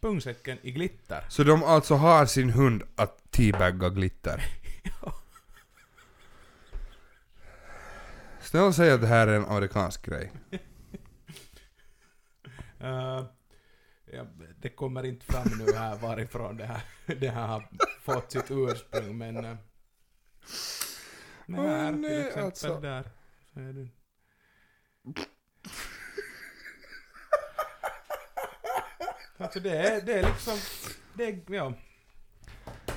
[0.00, 1.24] pungsäcken i glitter.
[1.28, 4.44] Så de alltså har sin hund att teabagga glitter.
[8.40, 10.32] Snälla säg att det här är en amerikansk grej.
[12.80, 13.24] Eh,
[14.12, 14.26] ja,
[14.58, 16.82] det kommer inte fram nu här varifrån det här,
[17.20, 17.68] det här har
[18.00, 19.36] fått sitt ursprung, men...
[19.36, 19.56] Uh,
[21.46, 22.80] men Åh, här nej, till exempel alltså.
[22.80, 23.10] där.
[23.54, 23.88] Så är det.
[29.38, 30.58] Alltså det är, det är liksom...
[31.14, 31.72] Det är, ja.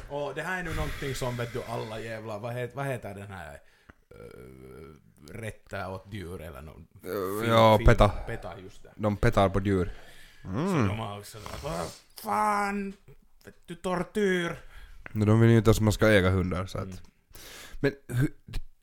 [0.09, 3.13] Och det här är nu någonting som vet du alla jävla, vad heter, vad heter
[3.13, 3.59] den här
[4.15, 4.95] uh,
[5.33, 6.87] rätta åt djur eller någon?
[7.05, 8.09] Uh, ja, PETA.
[8.09, 8.93] PETA, just det.
[8.95, 9.93] De petar på djur.
[10.45, 10.87] Så Mm.
[10.87, 11.73] de har också vad
[12.23, 12.93] fan,
[13.45, 14.59] vet du tortyr.
[15.11, 16.83] Men de vill ju inte att man ska äga hundar så att...
[16.83, 16.97] Mm.
[17.79, 18.31] Men hur,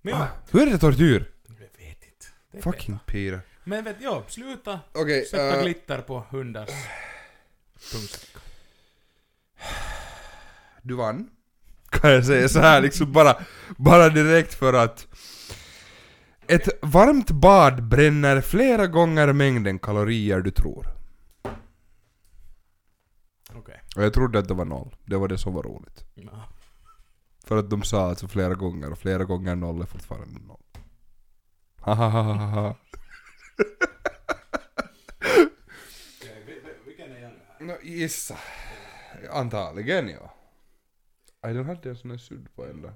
[0.03, 1.31] Men ah, hur är det tortyr?
[1.47, 1.71] jag vet
[2.05, 2.27] inte.
[2.53, 2.99] Det Fucking.
[3.07, 3.41] Pira.
[3.65, 6.69] Men vet ja, sluta Okej, sätta eh, glitter på hundars
[7.93, 8.43] pungsäckar.
[10.83, 11.31] du vann.
[11.91, 13.37] Kan jag säga så här liksom bara,
[13.77, 15.07] bara direkt för att
[16.47, 20.87] ett varmt bad bränner flera gånger mängden kalorier du tror.
[23.97, 24.97] Och jag trodde att det var noll.
[25.05, 26.05] Det var det som var roligt.
[26.15, 26.49] Ja.
[27.45, 30.63] För att de sa alltså flera gånger och flera gånger noll är fortfarande noll.
[36.85, 37.65] Vilken är jag nu här?
[37.67, 38.39] Nå gissa.
[39.31, 40.35] Antagligen ja.
[41.41, 42.95] Aj den hade en sån här sudd på ända.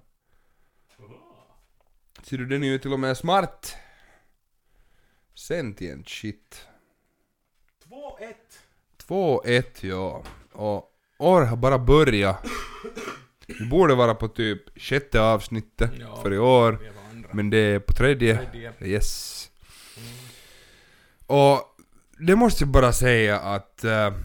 [2.23, 3.77] Ser du den är ju till och med smart.
[5.35, 6.67] Sentient shit.
[7.85, 8.35] 2-1.
[8.99, 10.23] 2-1 ja.
[10.57, 10.85] Och
[11.19, 12.47] år har bara börjat.
[13.47, 16.17] Vi borde vara på typ sjätte avsnittet Ja.
[16.23, 16.79] för i år.
[17.33, 18.37] Men det är på tredje.
[18.51, 18.73] Tredje.
[18.81, 19.51] Yes.
[19.97, 20.09] Mm.
[21.27, 21.61] Och
[22.19, 24.19] det måste jag bara säga att uh,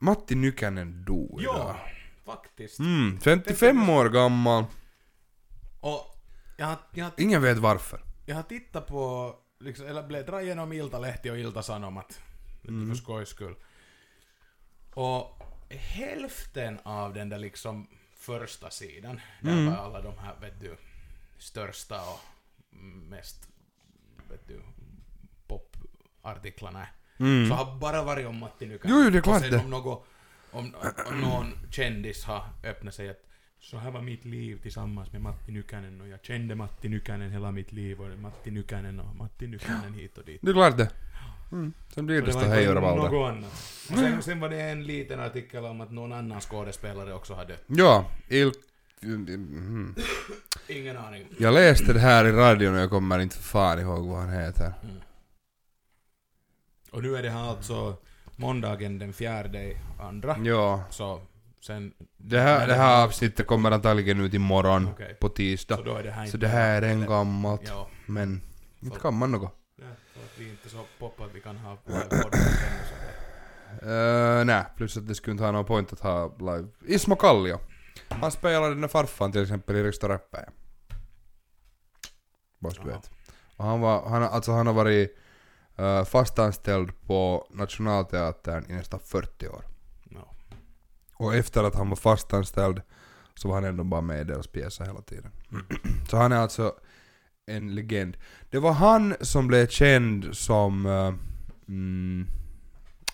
[0.00, 1.76] Matti Nykänen dog Ja, idag.
[2.36, 2.78] faktiskt.
[2.78, 4.64] Mm, 55 år gammal.
[5.80, 6.16] Och
[6.56, 8.04] jag har, jag, har, Ingen vet varför.
[8.26, 12.20] jag har tittat på, liksom, eller blev dra igenom Iltalehti och Ilta-Sanomat.
[12.68, 12.88] Mm.
[12.88, 13.54] För skojs skull.
[14.94, 15.38] Och
[15.70, 19.66] hälften av den där liksom första sidan, där Mm.
[19.66, 20.76] var alla de här, vet du,
[21.38, 22.20] största och
[23.08, 23.48] mest,
[24.30, 24.60] vet du,
[25.46, 26.86] popartiklarna
[27.18, 27.48] Mm.
[27.48, 29.04] så har bara varit om Matti Nykänen.
[29.04, 30.06] Jo, det är klart och sen om, något,
[30.50, 30.74] om,
[31.06, 33.26] om någon kändis har öppnat sig att
[33.60, 37.50] så här var mitt liv tillsammans med Matti Nykänen och jag kände Matti Nykänen hela
[37.50, 40.40] mitt liv och Matti Nykänen och Matti Nykänen hit och dit.
[40.42, 40.90] Det är klart det.
[41.52, 41.72] Mm.
[41.94, 43.02] Sen blir det så hej och rabalder.
[43.10, 43.52] något annat.
[43.90, 47.52] Och sen, sen var det en liten artikel om att någon annan skådespelare också hade
[47.52, 47.62] dött.
[47.66, 48.52] Ja, il...
[49.02, 49.94] Mm.
[50.68, 51.26] Ingen aning.
[51.38, 54.30] Jag läste det här i radion och jag kommer inte för fan ihåg vad han
[54.32, 54.72] heter.
[56.90, 57.96] Och nu är det här alltså
[58.36, 60.36] måndagen den fjärde andra.
[60.44, 61.20] Ja, Så
[61.60, 61.92] sen...
[62.16, 65.16] det här, det här avsnittet kommer antagligen ut imorgon Okej.
[65.20, 65.76] på tisdag.
[65.76, 67.62] Så då är det här Så det här är en gammalt.
[67.66, 67.88] Ja.
[68.06, 68.40] Men
[68.80, 69.59] inte kan man något.
[70.40, 73.10] Vi inte så poppar att vi kan ha live-podd ännu så det-
[73.82, 76.68] Uh, nej, plus att det skulle inte ha någon point att ha live.
[76.86, 77.58] Ismo Kallio.
[78.08, 80.48] Han spelade den där farfan till exempel i Rapper.
[82.58, 83.10] Bara så du vet.
[83.56, 85.18] Och han var, han, alltså han har varit
[85.80, 89.64] uh, fastanställd på Nationalteatern i nästan 40 år.
[90.04, 90.34] No.
[91.14, 92.82] Och efter att han var fastanställd
[93.34, 95.32] så var han ändå bara med i deras pjäser hela tiden.
[96.10, 96.74] så han är alltså
[97.56, 98.16] en legend.
[98.50, 101.14] Det var han som blev känd som uh,
[101.68, 102.26] mm,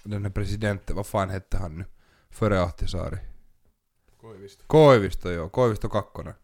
[0.03, 1.85] den här presidenten, vad fan hette han nu?
[2.31, 3.19] Före Ahtisaari.
[4.21, 4.65] Koivisto.
[4.67, 6.35] Koivisto joo, Koivisto Kakkonen.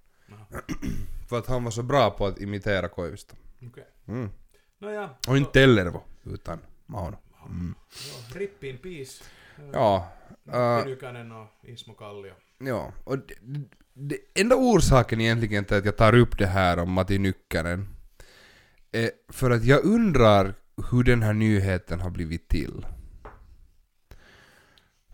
[1.29, 3.37] För att han var så bra på att imitera Koivisto.
[3.67, 3.87] Okej.
[4.07, 4.31] Mm.
[4.79, 5.11] Nåja.
[5.29, 7.17] Och inte Tellervo, utan Mauno.
[7.47, 7.75] Mm.
[7.91, 9.25] Ja, Rip in peace.
[9.73, 10.13] Ja,
[10.53, 12.35] äh, Nykänen och Ismo Kallio.
[12.59, 13.19] Ja, och
[13.95, 17.89] det, enda orsaken egentligen till att jag tar upp det här om Matti Nykänen
[18.93, 20.55] är för att jag undrar
[20.91, 22.87] hur den här nyheten har blivit till.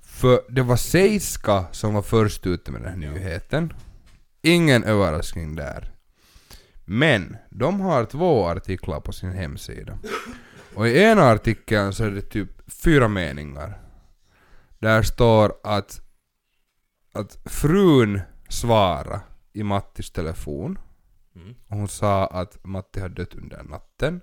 [0.03, 3.73] För det var Seiska som var först ute med den här nyheten.
[4.43, 5.93] Ingen överraskning där.
[6.85, 9.99] Men de har två artiklar på sin hemsida.
[10.75, 13.81] Och i ena artikeln så är det typ fyra meningar.
[14.79, 16.01] Där står att
[17.13, 19.21] att frun svara
[19.53, 20.79] i Mattis telefon
[21.37, 21.55] Mm.
[21.69, 24.21] och hon sa att Matti hade dött under natten.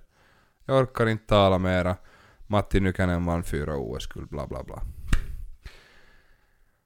[0.64, 1.96] Jag orkar inte tala mera.
[2.46, 4.82] Matti Nykänen vann fyra OS-guld, bla bla bla.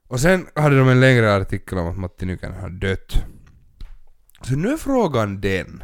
[0.08, 3.24] Och sen hade de en längre artikel om att Matti Nykänen hade dött.
[4.42, 5.82] Så nu är frågan den.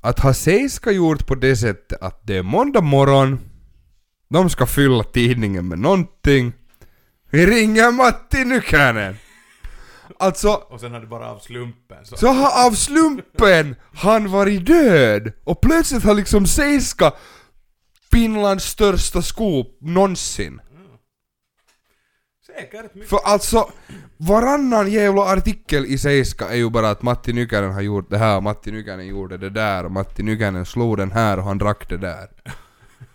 [0.00, 3.38] Att har Seiska gjort på det sättet att det är måndag morgon,
[4.28, 6.52] de ska fylla tidningen med någonting
[7.30, 9.16] Vi ringer Matti Nykänen!
[10.18, 12.16] Alltså, Och sen hade bara av slumpen så...
[12.16, 17.12] så har av slumpen han varit död och plötsligt har liksom Seiska
[18.10, 20.60] Finlands största scoop någonsin.
[22.46, 23.08] Säkert.
[23.08, 23.70] För alltså,
[24.16, 28.40] varannan jävla artikel i Seiska är ju bara att Matti Nykänen har gjort det här,
[28.40, 31.96] Matti Nykänen gjorde det där och Matti Nykänen slog den här och han drack det
[31.96, 32.28] där.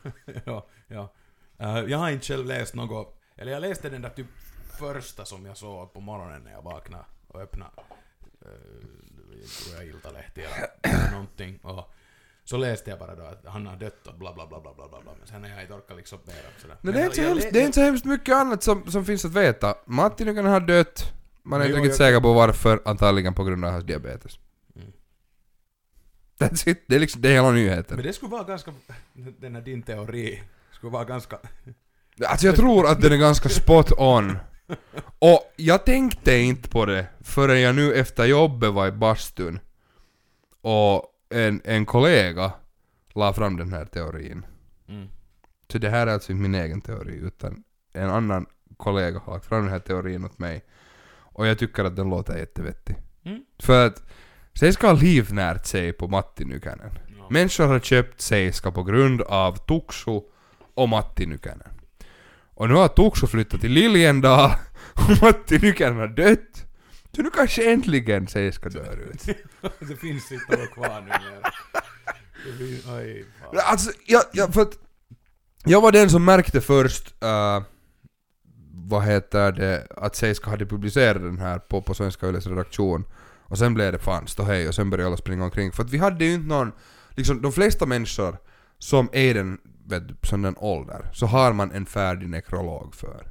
[0.46, 1.14] ja, ja.
[1.60, 4.28] Eh, jag har inte själv läst något, eller jag läste den där typ
[4.82, 7.72] första som jag såg på morgonen när jag vaknade och öppnade
[8.46, 8.48] uh,
[9.64, 11.60] tror jag Iltalehti eller någonting.
[11.64, 11.94] Och
[12.44, 14.88] så läste jag bara då att han har dött och bla bla bla bla bla
[14.88, 15.00] bla.
[15.20, 16.78] Men sen har jag inte orkat liksom mera sådär.
[16.82, 18.92] Nej, det, är inte jag- hemskt, jag- det är inte så hemskt mycket annat som,
[18.92, 19.76] som finns att veta.
[19.86, 21.14] Matti Nykänen har dött,
[21.44, 24.40] man är inte riktigt jag- säker på varför, antagligen på grund av hans diabetes.
[24.76, 24.92] Mm.
[26.40, 27.98] That's it, det är liksom det är hela nyheten.
[27.98, 28.74] Men det skulle vara ganska,
[29.14, 31.40] den här din teori, skulle vara ganska...
[32.26, 34.38] Alltså jag tror att den är ganska spot on.
[35.20, 39.60] Och jag tänkte inte på det förrän jag nu efter jobbet var i bastun
[40.62, 42.52] och en, en kollega
[43.14, 44.46] la fram den här teorin.
[44.88, 45.08] Mm.
[45.72, 48.46] Så det här är alltså inte min egen teori utan en annan
[48.78, 50.66] kollega har lagt fram den här teorin åt mig.
[51.34, 52.96] Och jag tycker att den låter jättevettig.
[53.24, 53.46] Mm.
[53.60, 54.04] För att
[54.54, 56.92] Seiska har livnärt sig på Matti Nykänen.
[57.18, 57.28] Ja.
[57.30, 60.22] Människor har köpt Seiska på grund av Tuksu
[60.74, 61.81] och Matti Nykänen.
[62.62, 64.52] Och nu har Tuksu flyttat till Liljendal
[64.94, 66.66] och Matti Nykänen har dött.
[67.16, 69.26] Så nu kanske äntligen Seiska dör ut.
[69.80, 71.52] det finns inte något kvar numera.
[72.98, 73.60] Oj, fan.
[73.66, 74.78] Alltså, jag, jag, för att
[75.66, 77.64] jag var den som märkte först, uh,
[78.74, 83.06] vad heter det, att Seiska hade publicerat den här på, på Svenska Yles redaktion.
[83.44, 85.72] Och sen blev det fan ståhej och sen började alla springa omkring.
[85.72, 86.72] För att vi hade ju inte någon,
[87.10, 88.38] liksom de flesta människor
[88.80, 89.58] som är den,
[89.92, 93.28] vet, som den ålder, så har man en färdig nekrolog för.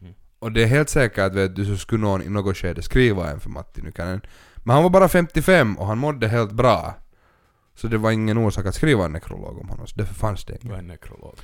[0.00, 0.14] Mm.
[0.38, 3.40] Och det är helt säkert vet du, så skulle någon i något skede skriva en
[3.40, 4.20] för Matti Nykänen.
[4.56, 6.94] Men han var bara 55 och han mådde helt bra.
[7.74, 10.52] Så det var ingen orsak att skriva en nekrolog om honom, så därför fanns det
[10.52, 10.68] ingen.
[10.68, 11.34] Vad är en nekrolog?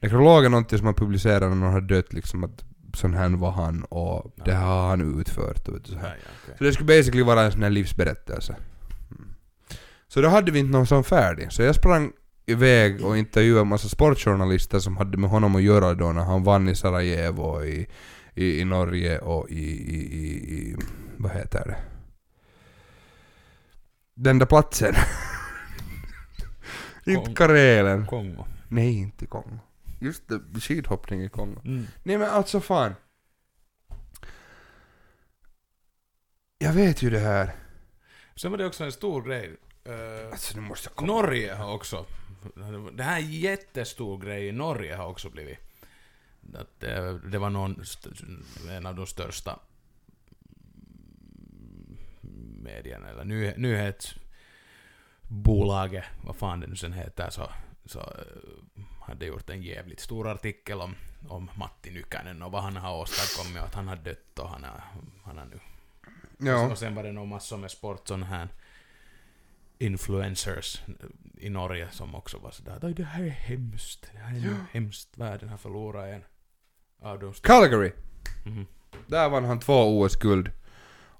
[0.00, 3.50] Nekrolog är någonting som man publicerar när någon har dött liksom att sån här var
[3.50, 6.08] han och det här har han utfört och så här.
[6.08, 6.54] Ja, okej.
[6.58, 8.56] Så det skulle basically vara en sån här livsberättelse.
[9.10, 9.28] Mm.
[10.08, 11.52] Så då hade vi inte någon sån färdig.
[11.52, 12.12] Så jag sprang
[12.50, 16.44] iväg och intervjuade en massa sportjournalister som hade med honom att göra då när han
[16.44, 17.86] vann i Sarajevo i,
[18.34, 20.76] i, i Norge och i, i, i, i...
[21.16, 21.78] Vad heter det?
[24.14, 24.94] Den där platsen.
[27.06, 27.34] inte.
[27.34, 28.06] Karelen.
[28.06, 28.44] Kongo.
[28.68, 29.58] Nej, inte Kongo.
[30.00, 31.60] Just det, skidhoppning i Kongo.
[31.64, 31.86] Mm.
[32.02, 32.94] Nej men alltså fan.
[36.58, 37.54] Jag vet ju det här.
[38.36, 39.56] Sen var det också en stor grej.
[39.84, 40.90] Eh, Alltså.
[41.00, 42.06] Norge har också...
[42.92, 45.58] Det här är en jättestor grej i Norge har också blivit...
[46.54, 47.82] Att det, det var någon,
[48.70, 49.58] en av de största
[52.62, 57.50] medierna, eller ny, nyhetsbolaget, vad fan det nu sen heter, så,
[57.84, 60.94] så eh, hade gjort en jävligt stor artikel om,
[61.28, 64.64] om Matti Nykänen och vad han har åstadkommit och att han har dött och han
[64.64, 64.82] har,
[65.24, 65.60] han har nu
[66.42, 66.70] Ja.
[66.70, 68.48] och sen var det nog massor med sport, sån här
[69.80, 70.82] influencers
[71.38, 74.40] i Norge som också var sådär att "Oj, det här är hemskt, det här är
[74.40, 76.22] nog hemskt, världen har förlorat en
[77.02, 77.92] av de st- Calgary.
[78.46, 78.66] Mhm.
[79.06, 80.50] Där vann han två OS-guld.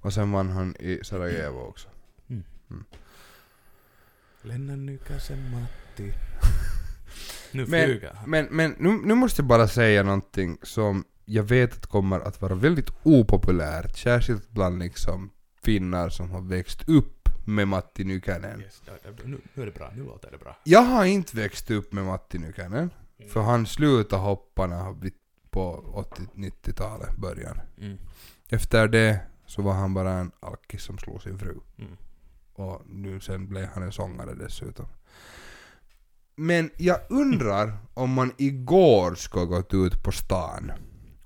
[0.03, 1.89] Och sen vann han i Sarajevo också.
[4.41, 6.13] Lennan Nykäsen Matti.
[7.51, 8.29] nu flyger han.
[8.29, 12.41] Men, men nu, nu måste jag bara säga någonting som jag vet att kommer att
[12.41, 13.97] vara väldigt opopulärt.
[13.97, 15.31] Särskilt bland liksom
[15.63, 18.61] finnar som har växt upp med Matti Nykänen.
[18.61, 18.81] Yes,
[19.23, 20.57] nu, nu är det bra, nu låter det bra.
[20.63, 22.89] Jag har inte växt upp med Matti Nykänen.
[23.27, 25.11] För han slutade hoppa när vi
[25.49, 25.83] på
[26.35, 27.61] 80-90-talet början.
[27.77, 27.97] Mm.
[28.49, 31.59] Efter det så var han bara en alkis som slog sin fru.
[31.77, 31.97] Mm.
[32.53, 34.85] Och nu sen blev han en sångare dessutom.
[36.35, 40.71] Men jag undrar om man igår skulle gått ut på stan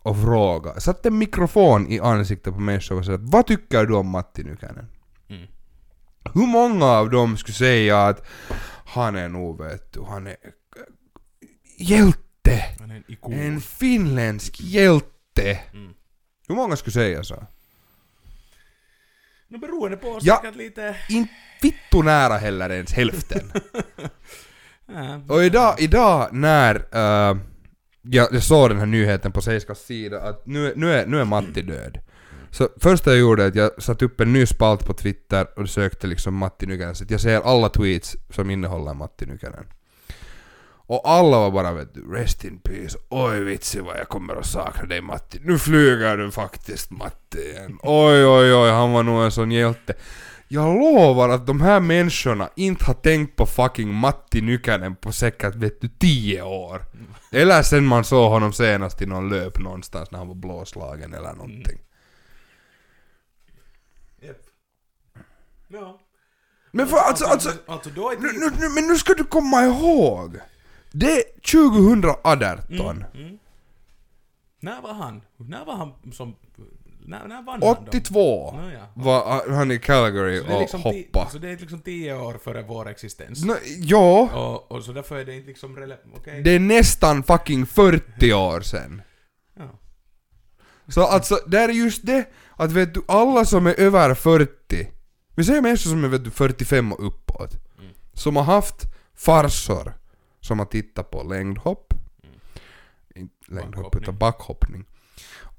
[0.01, 4.09] och fråga, satt en mikrofon i ansiktet på människor och sa vad tycker du om
[4.09, 4.87] Matti Nykänen?
[6.33, 8.27] Hur många av dem skulle säga att
[8.85, 10.35] han är nog vet du, han är
[11.77, 12.65] hjälte!
[12.79, 13.33] Han är en ikon.
[13.33, 15.59] En finländsk hjälte!
[15.73, 15.93] Mm.
[16.47, 17.43] Hur många skulle säga så?
[19.47, 20.35] Nu beroende på Ja.
[20.43, 20.95] säkert lite...
[21.09, 23.51] Inte vittu nära heller ens hälften.
[25.29, 27.37] Och idag, idag när uh,
[28.01, 31.25] jag, jag såg den här nyheten på Seiskas sida att nu, nu, är, nu är
[31.25, 31.99] Matti död.
[32.55, 35.69] Så första jag gjorde är att jag satte upp en ny spalt på Twitter och
[35.69, 36.95] sökte liksom Matti Nykänen.
[36.95, 39.65] Så jag ser alla tweets som innehåller Matti Nykänen.
[40.87, 42.97] Och alla var bara vet du, rest in peace.
[43.09, 45.39] Oj vitsi vad jag kommer att sakna dig Matti.
[45.43, 47.79] Nu flyger du faktiskt Matti igen.
[47.83, 49.93] Oj oj oj, han var nog en sån hjälte.
[50.47, 55.55] Jag lovar att de här människorna inte har tänkt på fucking Matti Nykänen på säkert
[55.55, 56.81] vet du 10 år.
[57.31, 61.33] Eller sen man såg honom senast i någon löp någonstans när han var blåslagen eller
[61.33, 61.79] någonting.
[64.21, 64.37] Japp.
[65.75, 66.01] Ja.
[66.71, 69.65] Men för alltså, alltså, alltså då är nu, nu, nu, men nu ska du komma
[69.65, 70.37] ihåg.
[70.91, 73.05] Det är 2018.
[73.13, 73.37] Mm.
[74.59, 75.21] När var han?
[75.37, 76.35] När var han som...
[77.07, 78.59] När, när vann han 82 då?
[78.61, 78.87] Ja, ja.
[78.95, 81.29] var han i Calgary det, och liksom hoppa.
[81.31, 83.45] så det är liksom tio år före vår existens.
[83.45, 86.13] Nå, ja, Och, och så därför är det inte liksom relevant.
[86.17, 86.43] Okej?
[86.43, 89.01] det är nästan fucking 40 år sen.
[89.57, 89.79] Ja.
[90.87, 94.87] Så alltså, det är just det att vet du, alla som är över 40,
[95.35, 97.91] vi säger människor som är vet du, 45 och uppåt, Mm.
[98.13, 98.75] som har haft
[99.15, 99.93] farsor
[100.41, 101.93] som har tittat på längdhopp,
[103.15, 104.03] inte längdhopp Backhoppning.
[104.03, 104.85] utan backhoppning,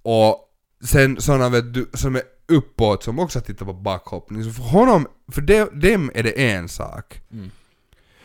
[0.02, 0.36] och
[0.84, 4.62] sen såna vet du, som är uppåt som också har tittat på backhoppning, så för
[4.62, 7.20] honom, för de, dem är det en sak.
[7.32, 7.50] Mm.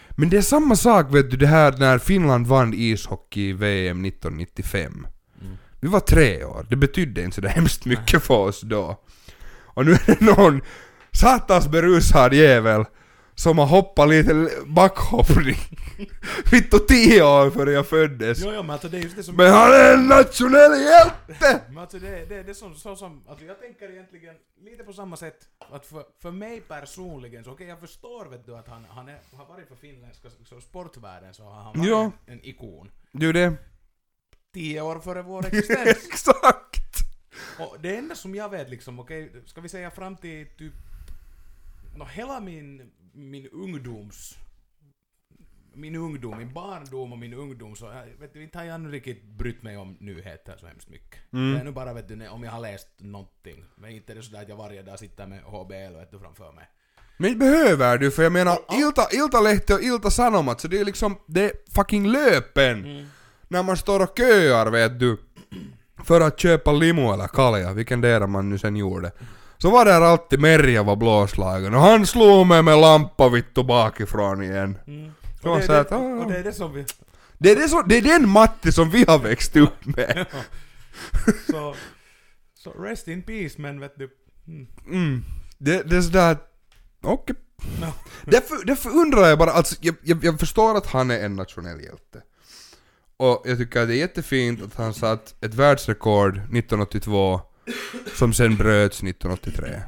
[0.10, 4.06] Men det är samma sak vet du det här när Finland vann ishockey i VM
[4.06, 5.08] 1995.
[5.42, 5.58] Mm.
[5.80, 9.00] Vi var tre år, det betydde inte så hemskt mycket för oss då.
[9.74, 10.62] Och nu är det någon
[11.16, 12.86] satans berusad jävel
[13.36, 15.58] som har hoppat lite backhoppning.
[16.52, 18.40] Vittu tio år före jag föddes.
[18.42, 19.36] Jo, jo, men alltså det är just det som...
[19.36, 21.62] Men han är en nationell hjälte!
[21.70, 24.94] Men alltså det, det, det är som, så som, alltså jag tänker egentligen lite på
[24.94, 25.40] samma sätt
[25.72, 29.18] att för, för mig personligen så okej jag förstår vet du att han, han är,
[29.38, 32.12] har varit för finländska så sportvärlden så har han varit Ja.
[32.26, 32.92] en, en ikon.
[33.12, 33.54] Ju det.
[34.54, 35.88] Tio år före vår existens.
[35.88, 36.98] Exakt!
[37.60, 40.74] Och det enda som jag vet liksom, okej, ska vi säga fram till typ,
[41.96, 44.38] nå hela min, min ungdoms,
[45.74, 48.92] min ungdom, min barndom och min ungdom så, jag vet du, inte har jag nu
[48.92, 51.20] riktigt brytt mig om nyheter så hemskt mycket.
[51.34, 51.54] Mm.
[51.54, 53.66] Det är nu bara vet du, om jag har läst någonting.
[53.76, 56.52] Men inte är det sådär att jag varje dag sitter med HBL vet du, framför
[56.52, 56.70] mig.
[57.18, 58.60] Men det behöver du för jag menar.
[58.72, 62.86] Ilta, Iltalehti och Ilta Sanomat så det är liksom, det är fucking löpen.
[62.86, 63.06] Mm.
[63.48, 65.18] När man står och köar vet du,
[66.04, 69.12] för att köpa limo eller kalja, vilken där man nu sen gjorde.
[69.62, 74.44] Så var där alltid Merja var blåslagen och han slog mig med lampa vittu bakifrån
[74.44, 74.78] igen.
[75.42, 76.00] Var Och, det, att, det, ah.
[76.00, 76.86] och det är det som vi...
[77.38, 80.26] Det är, det, så, det är den Matti som vi har växt upp med.
[81.52, 81.76] så,
[82.54, 84.10] så rest in peace men vet du.
[84.48, 84.68] Mm.
[84.88, 85.24] Mm.
[85.58, 86.38] Det, det är sådär,
[87.04, 87.36] okej.
[87.82, 87.94] No.
[88.26, 91.82] Därför, därför undrar jag bara, alltså jag, jag, jag förstår att han är en nationell
[91.82, 92.22] hjälte.
[93.18, 97.42] Och jag tycker att det är jättefint att han satt ett världsrekord 1982
[98.14, 99.82] som sen bröts 1983.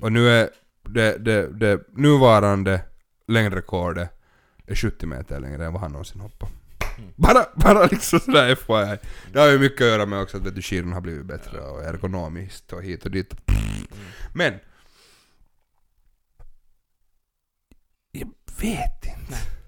[0.00, 0.50] Och nu är
[0.82, 2.80] det, det, det nuvarande
[3.28, 4.10] längdrekordet
[4.66, 6.52] är 70 meter längre än vad han någonsin hoppade.
[7.16, 8.98] Bara, bara liksom sådär FYI.
[9.32, 12.72] Det har ju mycket att göra med också att skidorna har blivit bättre och ergonomiskt
[12.72, 13.34] och hit och dit.
[14.34, 14.54] Men...
[18.12, 18.28] Jag
[18.60, 19.59] vet inte.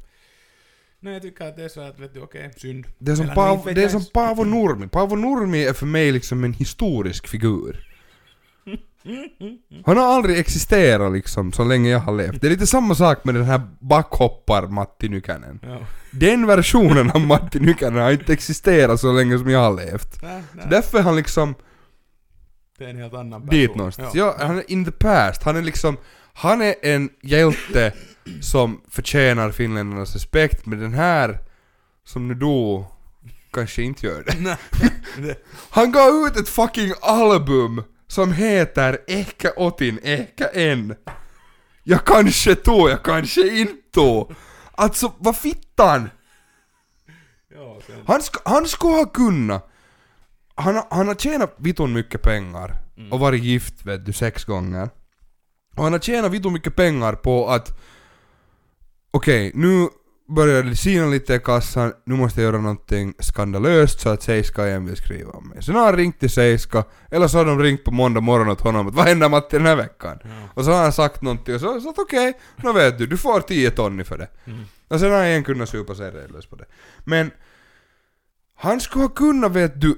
[1.05, 2.87] Nej jag tycker att det är så att vet du okej, synd.
[2.99, 4.05] Det är som, Paavo, det är som.
[4.05, 4.89] Paavo Nurmi.
[4.89, 7.89] Paavo Nurmi är för mig liksom en historisk figur.
[9.87, 12.41] Han har aldrig existerat liksom så länge jag har levt.
[12.41, 15.61] Det är lite samma sak med den här backhoppar Matti Nykänen.
[15.63, 15.79] Ja.
[16.11, 20.23] Den versionen av Matti Nykänen har inte existerat så länge som jag har levt.
[20.23, 20.63] Nej, nej.
[20.63, 21.55] Så därför är han liksom
[22.79, 23.61] Det är en helt annan person.
[23.61, 24.15] dit någonstans.
[24.15, 25.43] Ja, han är in the past.
[25.43, 25.97] Han är liksom,
[26.33, 27.93] han är en hjälte
[28.41, 31.39] som förtjänar finländarnas respekt, men den här
[32.05, 32.85] som nu dog
[33.53, 34.59] kanske inte gör det.
[35.71, 40.95] Han gav ut ett fucking album som heter Ehkä otin, ehkä en.
[41.83, 44.35] Jag kanske tog, jag kanske inte tog.
[44.73, 46.11] Alltså, vad fittan?
[48.07, 49.69] Han, sk han skulle ha kunnat.
[50.55, 52.77] Han, han har tjänat vitun mycket pengar
[53.11, 54.91] och varit gift vet du sex gånger.
[55.77, 57.79] Och han har tjänat vitun mycket pengar på att
[59.13, 59.89] okej, nu
[60.29, 64.69] börjar det sina lite i kassan, nu måste jag göra någonting skandalöst så att Seiska
[64.69, 65.63] igen vill skriva om mig.
[65.63, 68.49] Så nu har han ringt till Seiska, eller så har de ringt på måndag morgon
[68.49, 70.19] åt honom att vad händer Matti den här veckan?
[70.25, 70.31] Ja.
[70.55, 73.07] Och så har han sagt någonting och så har jag sagt okej, nu vet du,
[73.07, 74.29] du får 10 ton för det.
[74.45, 74.65] Mm.
[74.89, 76.67] Och sen har jag en kunnat supa sig redlös på det.
[77.05, 77.31] Men
[78.55, 79.97] han skulle ha kunnat, vet du,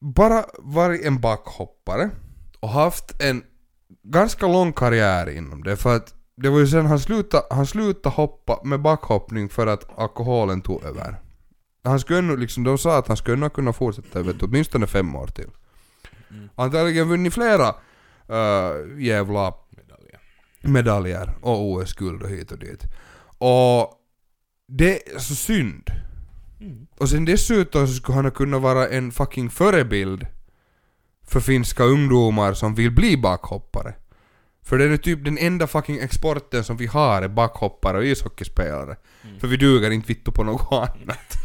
[0.00, 2.10] bara varit en backhoppare
[2.60, 3.42] och haft en
[4.02, 8.14] ganska lång karriär inom det för att det var ju sen han slutade, han slutade
[8.14, 11.16] hoppa med backhoppning för att alkoholen tog över.
[11.84, 15.50] Han skulle liksom, de sa att han skulle kunna fortsätta vet åtminstone fem år till.
[16.30, 16.48] Mm.
[16.54, 20.20] Antagligen vunnit flera uh, jävla Medaljer.
[20.62, 22.84] medaljer och OS-guld och hit och dit.
[23.38, 23.92] Och
[24.68, 25.90] det är så synd.
[26.60, 26.86] Mm.
[26.98, 30.26] Och sen dessutom så skulle han ha kunnat vara en fucking förebild
[31.26, 33.94] för finska ungdomar som vill bli bakhoppare.
[34.70, 38.96] För det är typ den enda fucking exporten som vi har är backhoppare och ishockeyspelare.
[39.40, 41.36] För vi duger inte vittu på något annat.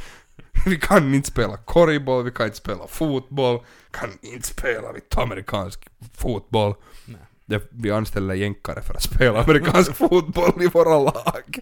[0.65, 3.59] vi kan inte spela korgboll, vi kan inte spela fotboll,
[3.91, 6.75] kan inte spela vitt amerikansk fotboll.
[7.05, 7.17] Nej.
[7.45, 11.59] Det, vi anställer jänkare för att spela amerikansk fotboll i våra lag.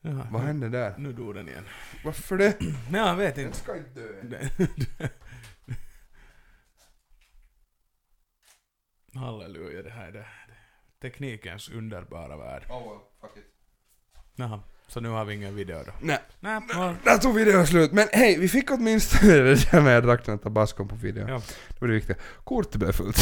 [0.00, 0.94] Jaha, Vad hände där?
[0.98, 1.64] Nu dog den igen.
[2.04, 2.56] Varför det?
[2.90, 3.58] Nej, jag vet Den inte.
[3.58, 4.38] ska inte dö.
[9.14, 10.26] Halleluja, det här är det.
[11.02, 12.62] Teknikens underbara värld.
[12.70, 13.44] Oh well, fuck it.
[14.36, 15.92] Jaha, så nu har vi ingen video då?
[16.00, 16.60] Nej, Nej,
[17.04, 17.92] där tog videon slut.
[17.92, 20.94] Men hej, vi fick åtminstone det där med att jag drack den här tabascon på
[20.94, 21.28] videon.
[21.28, 21.42] Ja.
[21.68, 22.16] Det var det viktiga.
[22.44, 23.18] Kortet blev fullt.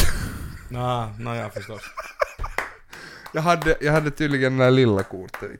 [0.69, 1.81] Nå, nå, ja förstås.
[3.33, 5.51] Jag hade, jag hade tydligen det där lilla kortet,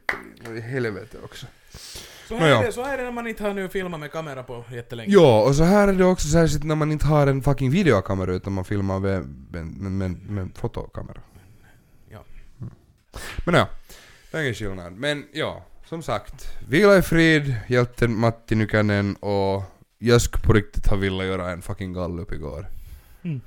[0.45, 1.45] var i helvete också.
[2.31, 2.61] Så här, ja.
[2.61, 4.63] är det, så här är det när man inte har nu filmat med kamera på
[4.71, 5.13] jättelänge.
[5.13, 8.33] Ja, och så här är det också särskilt när man inte har en fucking videokamera
[8.33, 11.21] utan man filmar med, med, med, med, med fotokamera.
[12.09, 12.23] Ja.
[12.59, 12.73] Mm.
[13.45, 13.69] Men ja,
[14.31, 14.93] det är ingen skillnad.
[14.93, 16.47] Men ja, som sagt.
[16.67, 19.63] Vila i frid, hjälten Matti Nykänen och
[19.97, 22.67] jag skulle på riktigt ha velat göra en fucking gallup igår.
[23.21, 23.41] Mm.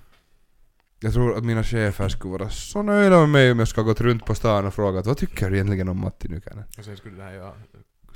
[1.01, 4.01] Jag tror att mina chefer skulle vara så nöjda med mig om jag ha gått
[4.01, 6.65] runt på stan och frågat vad tycker du egentligen om Matti Nykänen?
[6.79, 7.55] Och sen skulle det här, ja,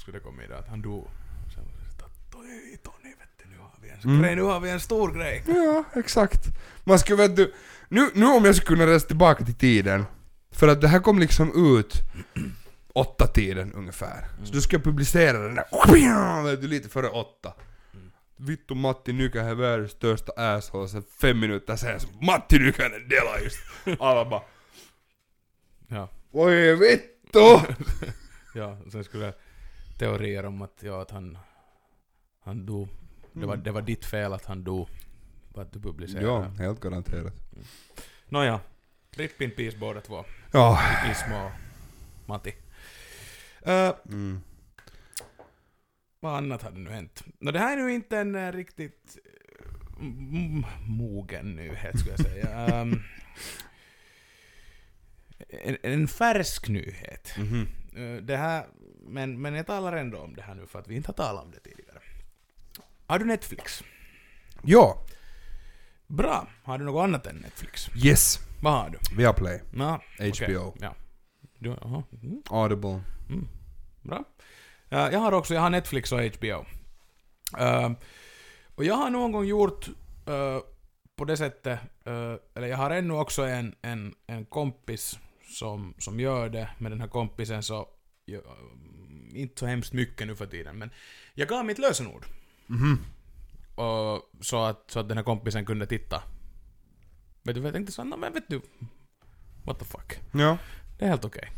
[0.08, 1.06] skulle det komma i det att han dog.
[1.54, 4.22] Sen var det så att, "Oj, Tony, vet du, nu har vi en Mm.
[4.22, 5.44] grej, nu har vi en stor grej.
[5.46, 6.40] Ja, exakt.
[6.84, 7.54] Man skulle vet du,
[7.88, 10.04] nu, nu om jag skulle kunna resa tillbaka till tiden,
[10.52, 11.94] för att det här kom liksom ut
[12.92, 14.26] åtta tiden ungefär.
[14.44, 17.52] Så då ska jag publicera den där, vet du, lite före åtta.
[18.36, 23.38] Vittu Matti Nykänen är världens största asshole, sen fem minuter sen så Matti Nykänen delar
[23.44, 23.58] just.
[24.00, 24.42] Alla bara
[25.88, 27.74] Ja, Oj vittu!
[28.54, 29.32] ja, sen skulle
[29.98, 31.38] teorier om att, ja, att han,
[32.40, 32.88] han dog.
[33.32, 34.88] Det var, det var ditt fel att han dog.
[35.54, 36.26] Att du publicerade.
[36.26, 37.34] Ja, helt garanterat.
[38.28, 38.60] Nåja,
[39.10, 40.24] rip in peace båda två.
[40.52, 40.80] Ja.
[41.10, 41.50] Ismo och
[42.28, 42.54] Matti.
[43.66, 44.40] Uh, Mm.
[46.20, 47.24] vad annat hade nu hänt?
[47.38, 49.18] Nå, det här är nu inte en eh, riktigt
[50.00, 52.48] m- mogen nyhet, skulle jag säga.
[52.66, 53.02] Ehm,
[55.48, 57.34] en, en färsk nyhet.
[57.38, 57.68] Mhm.
[57.96, 58.66] Eh, det här,
[59.08, 61.44] men, men jag talar ändå om det här nu för att vi inte har talat
[61.44, 61.98] om det tidigare.
[63.06, 63.84] Har du Netflix?
[64.62, 65.04] Ja.
[66.06, 66.48] Bra.
[66.64, 67.88] Har du något annat än Netflix?
[68.04, 68.38] Yes.
[68.62, 69.16] Vad har du?
[69.16, 69.62] Viaplay.
[70.20, 70.32] Okej.
[70.46, 70.74] HBO.
[70.80, 70.94] Ja.
[71.58, 72.02] Du, aha.
[72.22, 72.42] Mm.
[72.50, 73.00] Audible.
[73.28, 73.48] Mm.
[74.02, 74.24] Bra.
[74.88, 76.64] Eh, jag har också, jag har Netflix och HBO.
[77.58, 77.90] Eh,
[78.74, 79.88] och jag har någon gång gjort
[80.26, 80.58] eh,
[81.16, 86.20] på det sättet, eh, eller jag har ännu också en, en, en kompis som, som
[86.20, 87.88] gör det, med den här kompisen så,
[88.28, 88.42] jag,
[89.32, 90.90] inte så hemskt mycket nu för tiden, men
[91.34, 92.26] jag gav mitt lösenord.
[92.66, 92.98] Mhm.
[93.74, 96.22] Och, så, att, så att den här kompisen kunde titta.
[97.42, 97.92] Vet du vad jag tänkte?
[97.92, 98.60] Så, "Nå, men vet du,
[99.64, 100.18] what the fuck.
[100.32, 100.58] Ja.
[100.98, 101.52] Det är helt okej.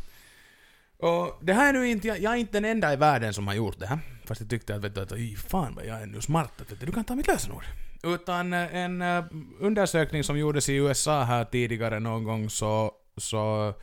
[0.97, 3.47] Och det här är nu inte, jag, jag är inte den enda i världen som
[3.47, 3.99] har gjort det här.
[4.25, 6.71] Fast jag tyckte att, vet du, att "Oj, fan vad jag är nu smart, att
[6.71, 7.63] vet du, du kan ta mitt lösenord.
[8.03, 9.25] Utan eh, en eh,
[9.59, 13.73] undersökning som gjordes i USA här tidigare någon gång så, så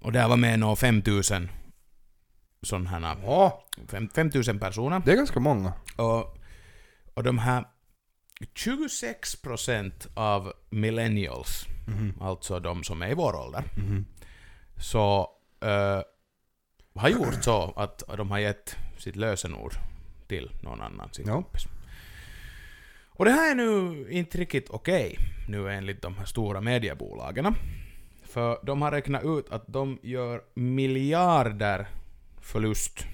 [0.00, 1.48] och där var med nog 5000
[2.66, 5.02] sådana här, Ja, fem- 5000 personer.
[5.04, 5.72] det är ganska många.
[5.96, 6.38] Och,
[7.14, 7.64] och de här
[8.54, 12.14] 26% av millennials, Mhm.
[12.20, 14.04] alltså de som är i vår ålder, Mhm.
[14.76, 16.00] så eh,
[16.94, 19.74] har gjort så att de har gett sitt lösenord
[20.28, 21.32] till någon annan, sin Ja.
[21.34, 21.62] kompis.
[23.08, 27.54] Och det här är nu inte riktigt okej, nu enligt de här stora mediebolagen.
[28.24, 31.86] För de har räknat ut att de gör miljarder
[32.46, 33.04] förlust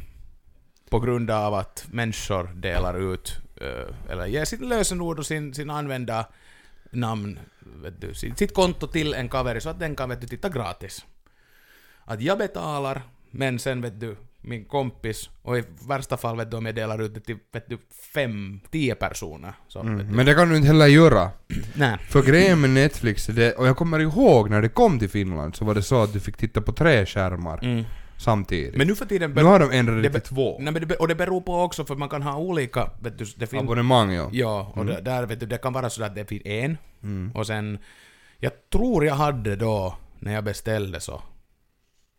[0.91, 5.71] på grund av att människor delar ut, eh, eller ger sitt lösenord och sin, sin
[5.71, 6.27] använda
[6.91, 7.39] namn,
[7.83, 11.05] vet du, sitt, konto till en kaveri så att den kan vet du, titta gratis.
[12.05, 16.57] Att jag betalar, men sen vet du, min kompis, och i värsta fall vet du
[16.57, 17.79] om jag delar ut det till vet du,
[18.15, 19.55] fem, tio personer.
[19.69, 20.07] Så, Mm.
[20.07, 21.31] Men det kan du inte heller göra.
[21.75, 21.99] Nej.
[22.09, 25.65] För grejen med Netflix, det, och jag kommer ihåg när det kom till Finland så
[25.65, 27.85] var det så att du fick titta på tre skärmar Mm.
[28.23, 28.77] Samtidigt.
[28.77, 29.31] Men nu för tiden...
[29.33, 30.57] nu har de ändrat det till två.
[30.61, 33.25] Nej, men det, och det beror på också för man kan ha olika, vet du,
[33.37, 33.63] det finns...
[33.63, 34.29] Abonnemang ja.
[34.33, 37.33] Ja, och det, där vet du, det kan vara så att det finns en, Mm.
[37.35, 37.79] och sen...
[38.39, 41.23] Jag tror jag hade då, när jag beställde så,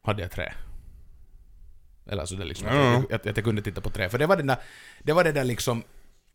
[0.03, 0.53] hade jag tre.
[2.05, 2.97] Eller så det liksom, ja.
[2.97, 4.09] att, jag, att jag kunde titta på tre.
[4.09, 4.57] För det var den där,
[5.03, 5.83] det var det där liksom,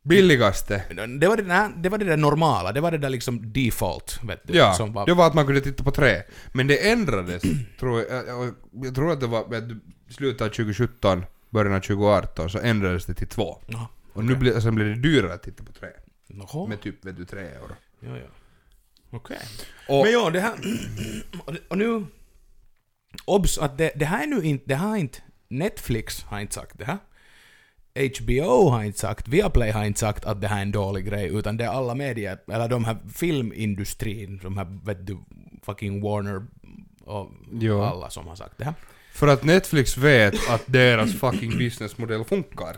[0.08, 0.82] Billigaste.
[1.20, 4.20] det var det, där, det var det där normala, det var det där liksom default,
[4.22, 4.54] vet du.
[4.56, 6.22] Ja, var, det var att man kunde titta på tre.
[6.52, 7.42] Men det ändrades,
[7.80, 8.26] tror jag.
[8.26, 12.58] Jag, jag tror att det var, vet du, slutet av 2017, början av 2018 så
[12.58, 13.58] ändrades det till två.
[13.66, 13.88] Ja.
[14.12, 15.88] Och nu blir, sen blir det dyrare att titta på tre.
[16.26, 16.66] Jaha.
[16.66, 17.74] Med typ, vet du, tre euro.
[18.00, 18.26] Ja, ja.
[19.10, 19.38] Okej.
[19.88, 20.54] Och, Men ja, det här...
[21.68, 22.06] och nu...
[23.24, 24.64] Obs att det, det här är nu inte...
[24.66, 25.18] Det har inte...
[25.48, 26.98] Netflix har inte sagt det här.
[28.18, 31.28] HBO har inte sagt, Viaplay har inte sagt att det här är en dålig grej,
[31.38, 35.18] utan det är alla medier, eller de här filmindustrin, de här, vet du,
[35.62, 36.46] fucking Warner
[37.04, 37.30] och
[37.60, 37.82] Jo.
[37.82, 38.74] alla som har sagt det här.
[39.12, 42.76] för att Netflix vet att deras fucking businessmodell funkar.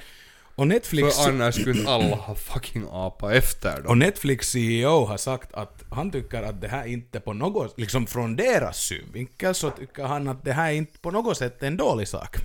[0.55, 1.17] Och Netflix...
[1.19, 3.99] För annars skulle alla ha fucking apa efter Och dem.
[3.99, 8.37] Netflix CEO har sagt att han tycker att det här inte på något, liksom från
[8.37, 12.09] deras synvinkel så tycker han att det här är inte på något sätt en dålig
[12.09, 12.37] sak.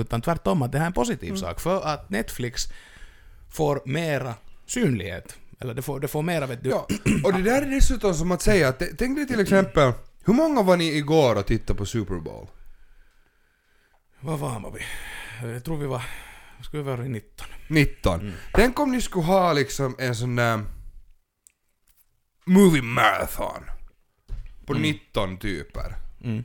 [0.00, 1.40] Utan tvärtom att det här är en positiv Mm.
[1.40, 1.60] sak.
[1.60, 2.68] För att Netflix
[3.50, 4.34] får mera
[4.66, 5.36] synlighet.
[5.60, 6.70] Eller det får, det får mera vet du...
[6.70, 6.86] Ja,
[7.24, 9.92] och det där är dessutom som att säga att, tänk dig till exempel,
[10.24, 12.46] hur många var ni igår och tittade på Super Bowl?
[14.20, 14.82] Vad var vi?
[15.52, 16.02] Jag tror vi var...
[16.62, 17.46] Skulle vi vara i 19?
[17.68, 18.32] 19.
[18.52, 20.60] Tänk om ni skulle ha liksom en sån där
[22.44, 23.64] movie marathon.
[24.66, 25.94] På 19 typer.
[26.24, 26.44] Mm.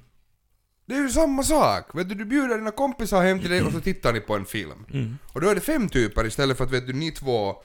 [0.89, 1.85] Det är ju samma sak.
[1.93, 4.45] Vet du, du bjuder dina kompisar hem till dig och så tittar ni på en
[4.45, 4.85] film.
[4.93, 5.17] Mm.
[5.33, 7.55] Och då är det fem typer istället för att vet du, ni två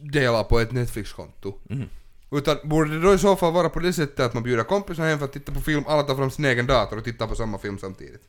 [0.00, 1.58] delar på ett Netflix-konto.
[1.70, 1.88] Mm.
[2.30, 5.04] Utan borde det då i så fall vara på det sättet att man bjuder kompisar
[5.04, 7.34] hem för att titta på film, alla tar fram sin egen dator och tittar på
[7.34, 8.22] samma film samtidigt?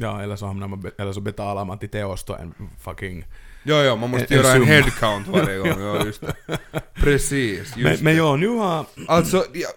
[0.00, 2.54] Ja, eller så, hamnar man, eller så betalar man till Teos då en
[2.84, 3.24] fucking...
[3.62, 5.80] Ja, ja, man måste En- göra en headcount varje gång.
[5.82, 6.58] Ja, just det.
[6.94, 8.12] Precis, just Men, men det.
[8.12, 8.86] ja, nu har...
[9.08, 9.68] Alltså, ja,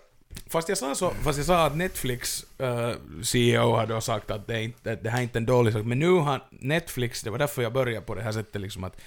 [0.53, 2.91] Fast jag sa så, fast jag sa att Netflix eh,
[3.23, 5.73] CEO har då sagt att det, är inte, att det här är inte en dålig
[5.73, 8.83] sak, men nu har Netflix, det var därför jag började på det här sättet liksom
[8.83, 9.01] att,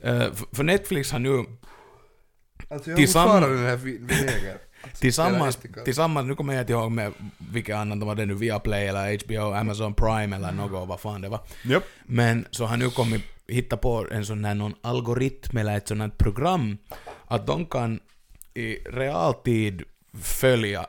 [0.00, 1.44] eh, för, Netflix har nu
[2.70, 4.58] alltså jag Tillsamm- har fortfarande den här vinäger.
[5.00, 7.12] tillsammans, tillsammans, nu kommer jag inte ihåg med
[7.52, 11.28] vilka annat var det nu, Viaplay eller HBO, Amazon Prime eller något, vad fan det
[11.28, 11.40] var.
[11.64, 11.84] Japp.
[12.04, 16.00] Men så har nu kommit hitta på en sån här någon algoritm eller ett sånt
[16.00, 16.78] här program
[17.26, 18.00] att de kan
[18.54, 19.82] i realtid
[20.22, 20.86] följa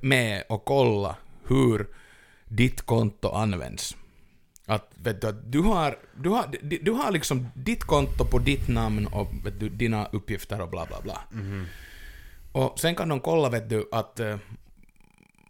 [0.00, 1.16] med och kolla
[1.46, 1.86] hur
[2.44, 3.96] ditt konto används.
[4.66, 8.68] Att, vet du, att du har, du har, du, har liksom ditt konto på ditt
[8.68, 11.20] namn och vet du, dina uppgifter och bla bla bla.
[12.52, 14.38] Och sen kan de kolla vet du att, eh,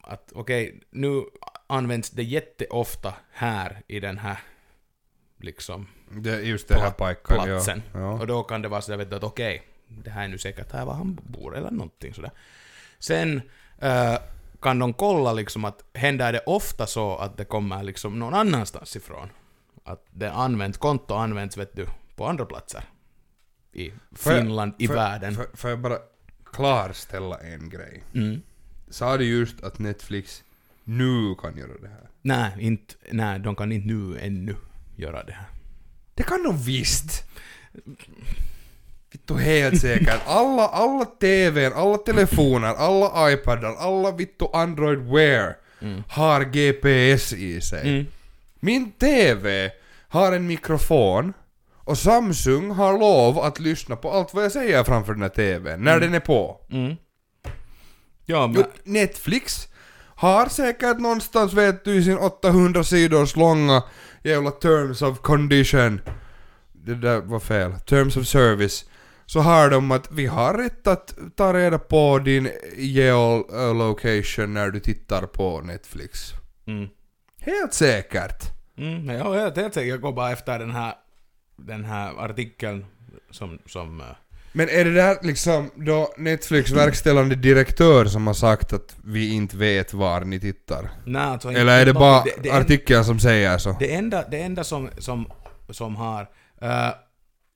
[0.02, 1.22] att okej, nu
[1.66, 4.38] används det jätteofta här i den här
[5.40, 7.82] liksom Det just det här pajkan, platsen.
[7.92, 8.00] ja.
[8.00, 8.12] ja.
[8.12, 10.72] Och då kan det vara så vet du, att okej, det här är nu säkert
[10.72, 12.30] här var han bor eller någonting sådär.
[13.00, 13.42] Sen
[13.78, 14.14] eh,
[14.60, 18.96] kan de kolla liksom att händer det ofta så att det kommer liksom någon annanstans
[18.96, 19.28] ifrån.
[19.84, 21.86] Att det används, konto används vet du,
[22.16, 22.84] på andra platser.
[23.72, 25.36] I Finland, i får- världen.
[25.54, 25.98] Får jag bara
[26.44, 28.02] klarställa en grej?
[28.14, 28.42] Mm.
[28.90, 30.44] Sa du just att Netflix
[30.84, 32.08] nu kan göra det här?
[32.22, 34.56] Nej, inte, nej, de kan inte nu ännu
[34.96, 35.46] göra det här.
[36.14, 37.24] Det kan de visst!
[39.12, 40.20] Vittu helt säkert.
[40.26, 46.02] Alla, alla TVn, alla telefoner, alla iPadar, alla vittu Android Wear Mm.
[46.08, 47.88] har GPS i sig.
[47.88, 48.06] Mm.
[48.60, 49.70] Min TV
[50.08, 51.32] har en mikrofon
[51.74, 55.84] och Samsung har lov att lyssna på allt vad jag säger framför den här TVn,
[55.84, 56.60] när den är på.
[56.70, 56.96] Mm.
[58.26, 58.64] Ja, men...
[58.84, 59.68] Netflix
[60.14, 63.82] har säkert någonstans vet du i sin 800 sidors långa
[64.22, 66.00] jävla terms of condition
[66.72, 68.84] det där var fel, terms of service
[69.32, 74.80] så har de att vi har rätt att ta reda på din geolocation när du
[74.80, 76.32] tittar på Netflix.
[76.66, 76.88] Mm.
[77.40, 78.42] Helt säkert.
[78.78, 80.94] Mm, ja, jag tänkte jag går bara efter den här,
[81.56, 82.86] den här artikeln
[83.30, 83.58] som...
[83.66, 84.06] som eh,
[84.52, 89.56] Men är det där liksom då Netflix verkställande direktör som har sagt att vi inte
[89.56, 90.90] vet var ni tittar?
[91.06, 93.76] nej, alltså, Eller är det bara det, det, artikeln som säger så?
[93.78, 95.32] det enda, det enda som, som,
[95.70, 96.28] som har...
[96.60, 96.90] eh,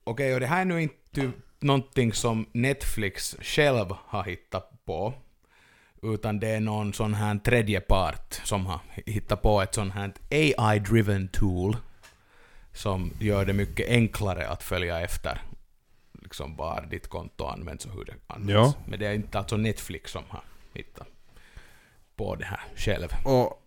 [0.07, 1.31] Okej, och det här är nu inte
[1.65, 5.13] någonting som Netflix själv har hittat på.
[6.01, 10.13] Utan det är någon sån här tredje part som har hittat på ett sånt här
[10.29, 11.77] AI-driven tool.
[12.73, 15.41] Som gör det mycket enklare att följa efter
[16.25, 18.75] liksom var ditt konto används och hur det används.
[18.77, 18.83] Ja.
[18.87, 20.43] Men det är inte alltså Netflix som har
[20.73, 21.07] hittat
[22.15, 23.07] på det här själv.
[23.25, 23.61] Och...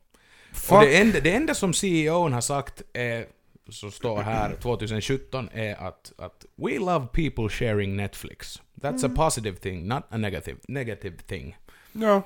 [0.70, 3.26] Och det enda, det enda som CEOn har sagt är,
[3.68, 8.62] som står här 2017 är att, att We love people sharing Netflix.
[8.74, 11.56] That's a positive thing, not a negative, negative thing.
[11.92, 12.22] Ja.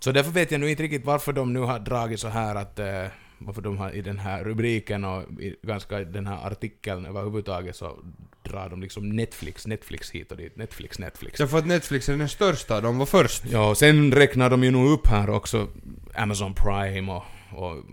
[0.00, 2.78] Så därför vet jag nu inte riktigt varför de nu har dragit så här att
[2.78, 3.06] eh,
[3.38, 7.98] varför de har i den här rubriken och i ganska den här artikeln överhuvudtaget så
[8.42, 11.38] drar de liksom Netflix, Netflix hit och dit, Netflix, Netflix.
[11.38, 13.44] Därför att Netflix är den största, de var först.
[13.50, 15.68] Ja, och sen räknar de ju nog upp här också
[16.14, 17.84] Amazon Prime och, och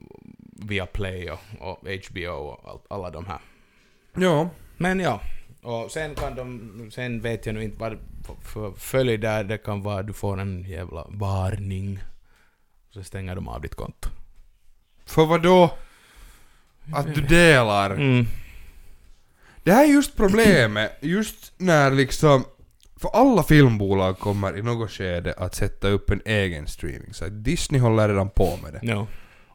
[0.67, 1.77] via Play och, och
[2.09, 3.39] HBO och all, alla de här.
[4.15, 4.49] Ja.
[4.77, 5.21] Men ja,
[5.61, 7.97] och sen kan de, sen vet jag nu inte vad
[8.41, 11.99] för- följd där det kan vara, du får en jävla varning.
[12.89, 14.09] Så stänger de av ditt konto.
[15.05, 15.77] För vad då?
[16.93, 17.89] Att du delar?
[17.89, 18.25] Mm.
[19.63, 22.43] Det här är just problemet, just när liksom...
[22.95, 27.13] För alla filmbolag kommer i något skede att sätta upp en egen streaming.
[27.13, 28.93] Så Disney håller redan på med det.
[28.95, 29.07] No.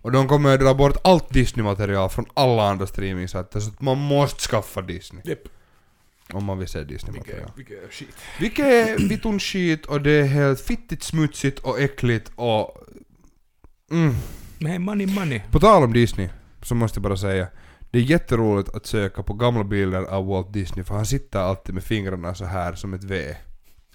[0.08, 3.98] Och de kommer att dra bort allt Disney-material från alla andra streamingsajter så att man
[3.98, 5.22] måste skaffa Disney.
[5.26, 5.38] Yep.
[6.32, 7.50] Om man vill se Disney-material.
[7.56, 8.16] Vilket är skit.
[8.40, 12.76] Vilket är vitun skit och det är helt fittigt smutsigt och äckligt och...
[13.90, 14.14] Mm.
[14.58, 15.40] Men money money.
[15.50, 16.28] På tal om Disney,
[16.62, 17.46] så måste jag bara säga.
[17.90, 21.74] Det är jätteroligt att söka på gamla bilder av Walt Disney för han sitter alltid
[21.74, 23.36] med fingrarna så här som ett V.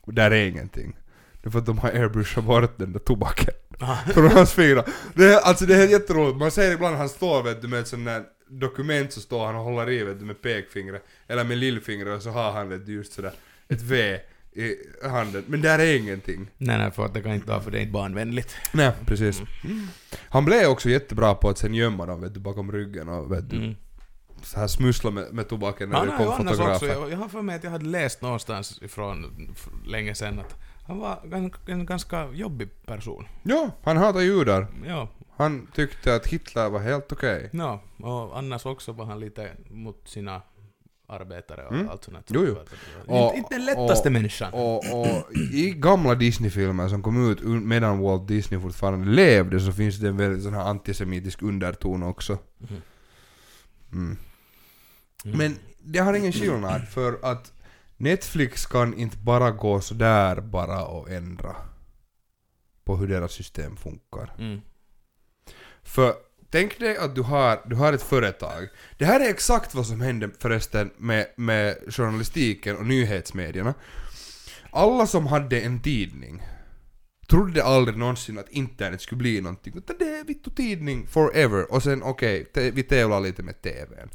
[0.01, 0.95] Och där är ingenting.
[1.41, 3.53] Det är för att de har airbrushat bort den där tobaken
[4.13, 4.85] från hans fingrar.
[5.15, 6.37] Det är, alltså det är jätteroligt.
[6.37, 9.55] Man ser ibland han står vet du med ett sånt där dokument så står han
[9.55, 12.85] och håller i vet du med pekfingret eller med lillfingret och så har han vet
[12.85, 13.31] du just sådär
[13.69, 14.19] ett V
[14.55, 14.75] i
[15.07, 15.43] handen.
[15.47, 16.47] Men där är ingenting.
[16.57, 18.55] Nej, nej, för att det kan inte vara för det är inte barnvänligt.
[18.71, 19.41] Nej, precis.
[20.29, 23.49] Han blev också jättebra på att sen gömma dem vet du bakom ryggen och vet
[23.49, 23.75] du Mm.
[24.43, 26.87] så här smussla med, med tobaken när Han det har ju kom annars fotografer.
[26.89, 30.39] också, jag, jag har för mig att jag hade läst någonstans ifrån f- länge sedan
[30.39, 30.55] att
[30.87, 33.25] han var en, en ganska jobbig person.
[33.43, 34.67] Ja, han hatar judar.
[34.87, 37.49] Ja, Han tyckte att Hitler var helt okej.
[37.53, 40.41] ja, och annars också var han lite mot sina
[41.07, 41.89] arbetare och Mm.
[41.89, 42.27] allt sånt.
[42.27, 42.55] Jo, jo.
[43.15, 44.53] Och- inte den lättaste och- människan.
[44.53, 49.99] Och, och i gamla Disney-filmer som kom ut medan Walt Disney fortfarande levde så finns
[49.99, 52.37] det en väldigt sån här antisemitisk underton också.
[52.57, 52.81] Mhm.
[53.91, 54.17] Mm.
[55.25, 55.37] Mm.
[55.37, 57.51] Men det har ingen skillnad för att
[58.03, 61.55] Netflix kan inte bara gå sådär bara och ändra
[62.83, 64.35] på hur deras system funkar.
[64.39, 64.61] Mm.
[65.83, 66.13] För
[66.49, 68.67] tänk dig att du har, du har ett företag.
[68.97, 73.73] Det här är exakt vad som hände förresten med, med journalistiken och nyhetsmedierna.
[74.71, 76.43] Alla som hade en tidning
[77.29, 79.73] trodde aldrig någonsin att internet skulle bli någonting.
[79.77, 81.71] Utan det är vittu tidning forever.
[81.71, 84.09] Och sen okej, te- vi tävlar lite med TVn.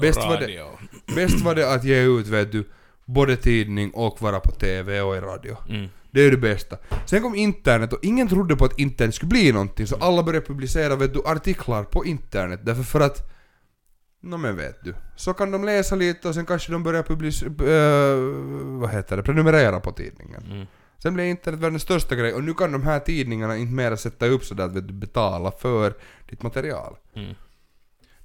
[0.00, 1.14] Bäst var det-.
[1.14, 2.64] Bäst var det att ge ut vet du,
[3.04, 5.56] både tidning och vara på TV och i radio.
[5.68, 5.88] Mm.
[6.10, 6.76] Det är det bästa.
[7.06, 10.46] Sen kom internet och ingen trodde på att internet skulle bli någonting så alla började
[10.46, 13.28] publicera vet du, artiklar på internet därför för att
[14.24, 14.94] Nå men vet du.
[15.16, 17.50] Så kan de läsa lite och sen kanske de börjar publicera...
[18.80, 19.22] vad heter det?
[19.22, 20.42] Prenumerera på tidningen.
[20.50, 20.66] Mm.
[20.98, 24.26] Sen blev internet världens största grej och nu kan de här tidningarna inte mera sätta
[24.26, 25.94] upp sådär att du, betala för
[26.30, 26.96] ditt material.
[27.14, 27.34] Mm.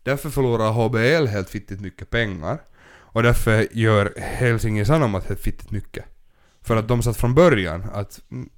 [0.03, 2.61] Därför förlorar HBL helt fittigt mycket pengar.
[3.17, 6.05] Och därför gör Helsingin Sanomat helt fittigt mycket.
[6.61, 8.49] För att de satt från början att mm,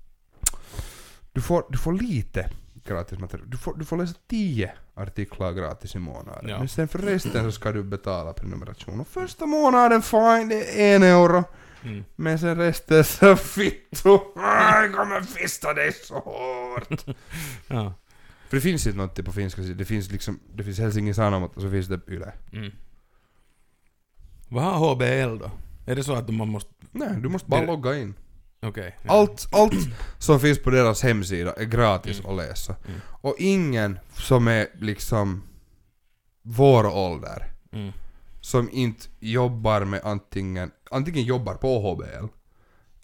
[1.32, 2.50] du, får, du får lite
[2.86, 3.50] gratis material.
[3.50, 6.50] Du får, du får läsa 10 artiklar gratis i månaden.
[6.50, 6.60] Ja.
[6.60, 9.00] Men sen för resten så ska du betala prenumeration.
[9.00, 11.44] Och första månaden fine, det är en euro.
[11.84, 12.06] Mm.
[12.16, 14.20] Men sen resten så fitto.
[14.36, 17.06] Jag kommer fista dig så hårt.
[17.68, 17.94] Ja.
[18.50, 19.62] För det finns inte något på finska.
[19.62, 22.34] Det finns liksom, det finns Helsingin Sanomat och så finns det Yle.
[22.54, 22.72] Mm.
[24.50, 25.52] Vad har HBL då?
[25.86, 26.72] Är det så att man måste...
[26.92, 28.14] Nej, du måste bara Det- logga in.
[28.62, 28.98] Okej.
[29.04, 29.14] ja.
[29.14, 29.74] Allt, allt
[30.18, 32.32] som finns på deras hemsida är gratis Mm.
[32.32, 32.76] att läsa.
[32.88, 33.00] Mm.
[33.06, 35.44] Och ingen som är liksom
[36.42, 37.92] vår ålder, Mm.
[38.42, 42.28] som inte jobbar med antingen, antingen jobbar på HBL,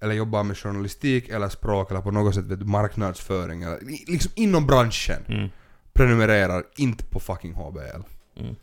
[0.01, 4.31] eller jobbar med journalistik eller språk eller på något sätt vet du, marknadsföring eller liksom
[4.35, 5.49] inom branschen Mm.
[5.93, 8.01] prenumererar inte på fucking HBL.
[8.37, 8.55] Mm.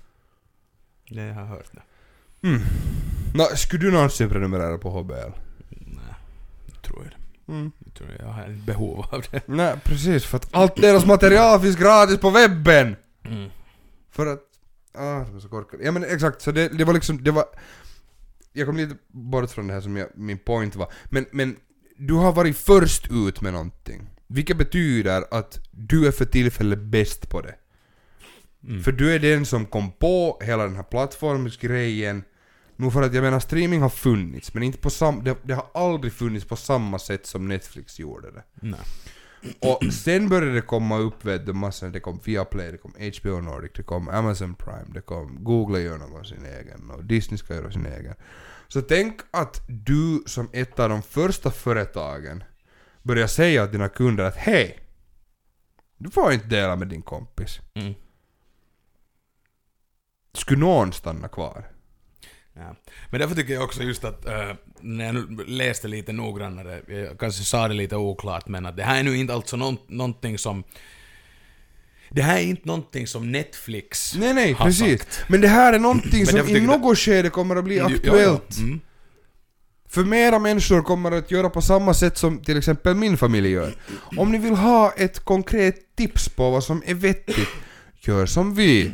[1.08, 1.82] Det jag har hört det.
[2.42, 2.60] Mm.
[3.34, 5.32] Nå, skulle du någonsin prenumerera på HBL?
[5.70, 6.14] Nej,
[6.66, 7.52] jag tror jag det.
[7.52, 7.72] Mm.
[7.84, 9.42] Jag tror jag har ett behov av det.
[9.46, 12.96] Nej, precis för att allt deras material finns gratis på webben!
[13.24, 13.50] Mm.
[14.10, 14.40] För att...
[14.94, 15.84] Ah, så korkade.
[15.84, 17.44] Ja men exakt, så det, det var liksom, det var...
[18.52, 20.92] Jag kom lite bort från det här som jag, min point var.
[21.04, 21.56] Men, men
[21.96, 24.10] du har varit först ut med någonting.
[24.26, 27.54] Vilket betyder att du är för tillfället bäst på det.
[28.64, 28.82] Mm.
[28.82, 32.24] För du är den som kom på hela den här plattformsgrejen.
[32.82, 35.66] Nu för att jag menar streaming har funnits, men inte på sam, det, det har
[35.74, 38.42] aldrig funnits på samma sätt som Netflix gjorde det.
[38.54, 38.80] Nej.
[39.58, 43.40] Och sen började det komma upp vet du massor, det kom Viaplay, det kom HBO
[43.40, 47.54] Nordic, det kom Amazon Prime, det kom Google gör någon sin egen och Disney ska
[47.54, 48.14] göra sin egen.
[48.68, 52.44] Så tänk att du som ett av de första företagen
[53.02, 54.78] börjar säga till dina kunder att hej,
[55.96, 57.60] du får inte dela med din kompis.
[57.74, 57.94] Mm.
[60.34, 61.71] Skulle någon stanna kvar?
[62.54, 62.76] Ja.
[63.10, 64.50] Men därför tycker jag också just att äh,
[64.80, 68.82] när jag nu läste lite noggrannare, jag kanske sa det lite oklart, men att det
[68.82, 70.64] här är nu inte alltså någon, någonting som...
[72.10, 75.00] Det här är inte någonting som Netflix Nej, nej, har precis.
[75.00, 75.24] sagt.
[75.28, 77.96] Men det här är någonting som i något skede kommer att bli Ja, ja.
[77.96, 78.58] aktuellt.
[78.58, 78.80] Mm.
[79.88, 83.74] För mera människor kommer att göra på samma sätt som till exempel min familj gör.
[84.16, 87.48] Om ni vill ha ett konkret tips på vad som är vettigt,
[88.00, 88.92] gör som vi.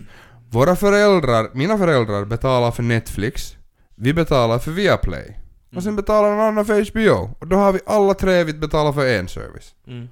[0.50, 3.56] Våra föräldrar, mina föräldrar betalar för Netflix,
[3.94, 5.38] vi betalar för Viaplay.
[5.76, 7.30] Och sen betalar någon annan för HBO.
[7.38, 9.74] Och då har vi alla tre vi betalar för en service.
[9.86, 10.08] Mm.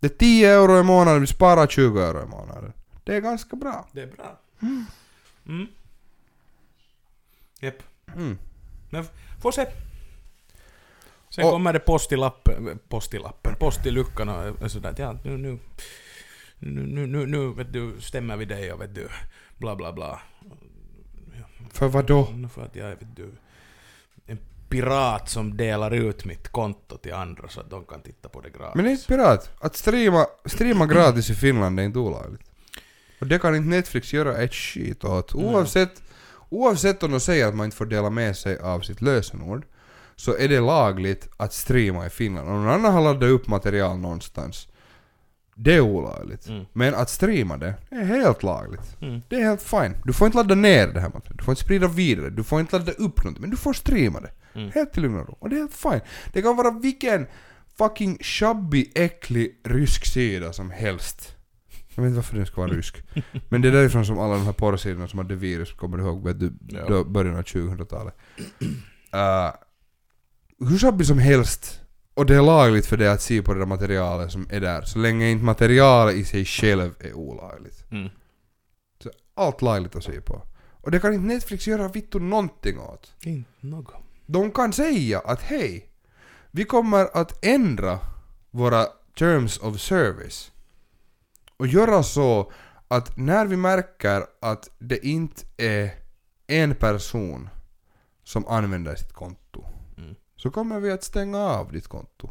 [0.00, 2.72] Det är 10 euro i månaden, vi sparar 20 euro i månaden.
[3.04, 3.88] Det är ganska bra.
[3.92, 4.38] Det är bra.
[5.46, 5.66] Mm.
[7.60, 7.82] Japp.
[8.16, 8.38] Mm.
[8.90, 9.04] Men
[9.42, 9.66] får se.
[11.30, 14.94] Sen Och- kommer det post i lappen, post i lappen, post i luckan och sådär.
[14.98, 15.58] Ja, nu, nu,
[16.58, 19.08] nu, nu, nu, vet du, stämmer vi dig och vet du,
[19.58, 20.20] bla bla bla.
[21.72, 22.28] För vad då?
[22.54, 23.30] För att jag är vet du,
[24.26, 24.38] en
[24.68, 28.50] pirat som delar ut mitt konto till andra så att de kan titta på det
[28.50, 28.74] gratis.
[28.74, 29.50] Men det är inte pirat.
[29.60, 32.42] Att streama, streama gratis i Finland är inte olagligt.
[33.20, 35.34] Och det kan inte Netflix göra ett skit åt.
[35.34, 36.02] Oavsett,
[36.48, 39.64] oavsett om de säger att man inte får dela med sig av sitt lösenord,
[40.16, 42.48] så är det lagligt att streama i Finland.
[42.48, 44.68] Om någon annan har laddat upp material någonstans,
[45.60, 46.48] det är olagligt.
[46.48, 46.64] Mm.
[46.72, 48.96] Men att streama det, är helt lagligt.
[49.00, 49.22] Mm.
[49.28, 49.94] Det är helt fine.
[50.04, 52.60] Du får inte ladda ner det här materialet, du får inte sprida vidare, du får
[52.60, 54.30] inte ladda upp något, men du får streama det.
[54.54, 54.70] Mm.
[54.74, 55.36] Helt i lugn och ro.
[55.40, 56.00] Och det är helt fine.
[56.32, 57.26] Det kan vara vilken
[57.78, 61.34] fucking shabby, äcklig rysk sida som helst.
[61.94, 63.02] Jag vet inte varför den ska vara rysk.
[63.48, 66.24] Men det är därifrån som alla de här porrsidorna som hade virus, kommer du ihåg,
[66.24, 67.04] vet du, Ja.
[67.04, 68.14] början av 2000-talet.
[69.14, 69.52] Uh,
[70.68, 71.80] hur shabby som helst.
[72.18, 74.82] Och det är lagligt för det att se på det där materialet som är där.
[74.82, 77.84] Så länge inte materialet i sig själv är olagligt.
[77.90, 78.08] Mm.
[79.02, 80.42] Så allt lagligt att se på.
[80.80, 83.14] Och det kan inte Netflix göra vittu någonting åt.
[83.22, 83.94] Inte något.
[84.26, 85.90] De kan säga att hej,
[86.50, 87.98] vi kommer att ändra
[88.50, 88.86] våra
[89.18, 90.52] terms of service
[91.56, 92.52] och göra så
[92.88, 95.90] att när vi märker att det inte är
[96.46, 97.48] en person
[98.24, 99.77] som använder sitt konto Mm.
[100.38, 102.30] Så kommer vi att stänga av ditt konto.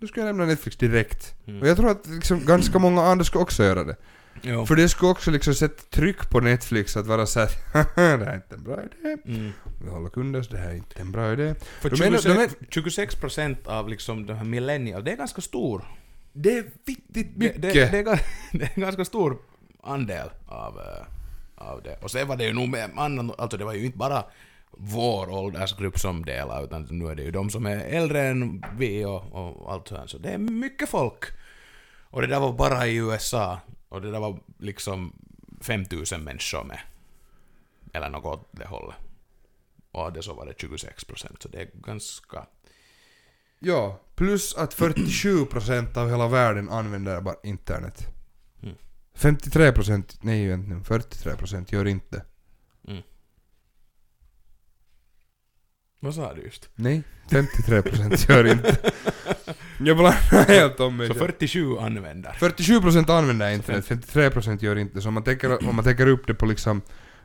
[0.00, 1.34] Då ska lämna Netflix direkt.
[1.46, 1.62] Mm.
[1.62, 3.96] Och jag tror att liksom ganska många andra ska också göra det.
[4.42, 4.66] Jo.
[4.66, 8.34] För det skulle också liksom sätta tryck på Netflix att vara såhär det här är
[8.34, 9.16] inte en bra idé.
[9.24, 9.52] Mm.
[9.84, 11.54] Vi håller kunder så det här är inte en bra idé.
[11.80, 15.16] För De menar- 26, de är- 26 procent av liksom de här millennial, det är
[15.16, 15.84] ganska stor.
[16.32, 17.62] Det är viktigt Det, mycket.
[17.62, 18.20] det, det, är, ga-
[18.52, 19.38] det är en ganska stor
[19.82, 21.06] andel av, eh,
[21.68, 21.98] av det.
[22.02, 24.24] Och sen var det ju nog med annan, alltså det var ju inte bara
[24.70, 29.04] vår åldersgrupp som delade, utan nu är det ju de som är äldre än vi
[29.04, 30.10] och, och allt sånt.
[30.10, 31.24] Så det är mycket folk.
[32.10, 33.60] Och det där var bara i USA.
[33.88, 35.12] Och det där var liksom
[35.60, 36.80] 5000 människor med.
[37.92, 38.96] Eller något åt det hållet.
[39.92, 42.46] Och det så var det 26 procent, så det är ganska...
[43.58, 48.06] Ja, plus att 47% av hela världen använder bara internet.
[48.62, 48.74] Mm.
[49.14, 52.24] 53% nej egentligen, 43% gör inte.
[56.00, 56.68] Vad sa du just?
[56.74, 58.76] Nej, 53% gör inte.
[59.80, 61.26] Jag blandar helt om mig Så själv.
[61.26, 62.30] 47 använder.
[62.30, 65.00] 47% använder internet, 53% gör inte.
[65.00, 66.82] Så om man tänker, om man tänker upp det på liksom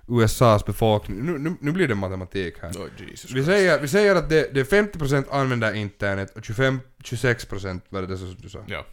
[0.07, 2.69] USAs befolkning, nu, nu, nu blir det matematik här.
[2.69, 6.79] Oh, Jesus Vi säger, vi säger att det, det är 50% använder internet och 25,
[7.03, 8.59] 26% var det det som du sa?
[8.67, 8.85] Ja.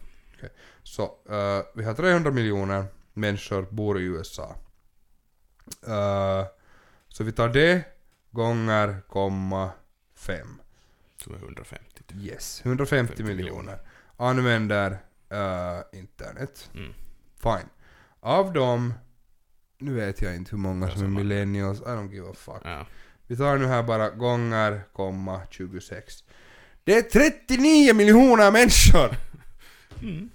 [0.83, 4.55] Så eh, vi har 300 miljoner människor bor i USA.
[5.87, 6.45] Eh,
[7.07, 7.83] så vi tar det
[8.31, 9.71] gånger komma
[10.15, 10.61] 5.
[11.17, 12.17] Som är 150 typ.
[12.21, 13.79] Yes, 150 50 miljoner
[14.17, 14.91] använder
[15.29, 16.69] eh, internet.
[16.73, 16.93] Mm.
[17.43, 17.69] Fine.
[18.19, 18.93] Av dem,
[19.77, 22.61] nu vet jag inte hur många som är millennials, I don't give a fuck.
[22.63, 22.85] Ja.
[23.27, 26.23] Vi tar nu här bara gånger, komma 26.
[26.83, 29.15] Det är 39 miljoner människor!
[30.01, 30.29] Mm.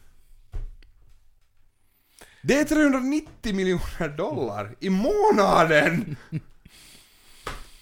[2.42, 6.16] Det är 390 miljoner dollar i månaden!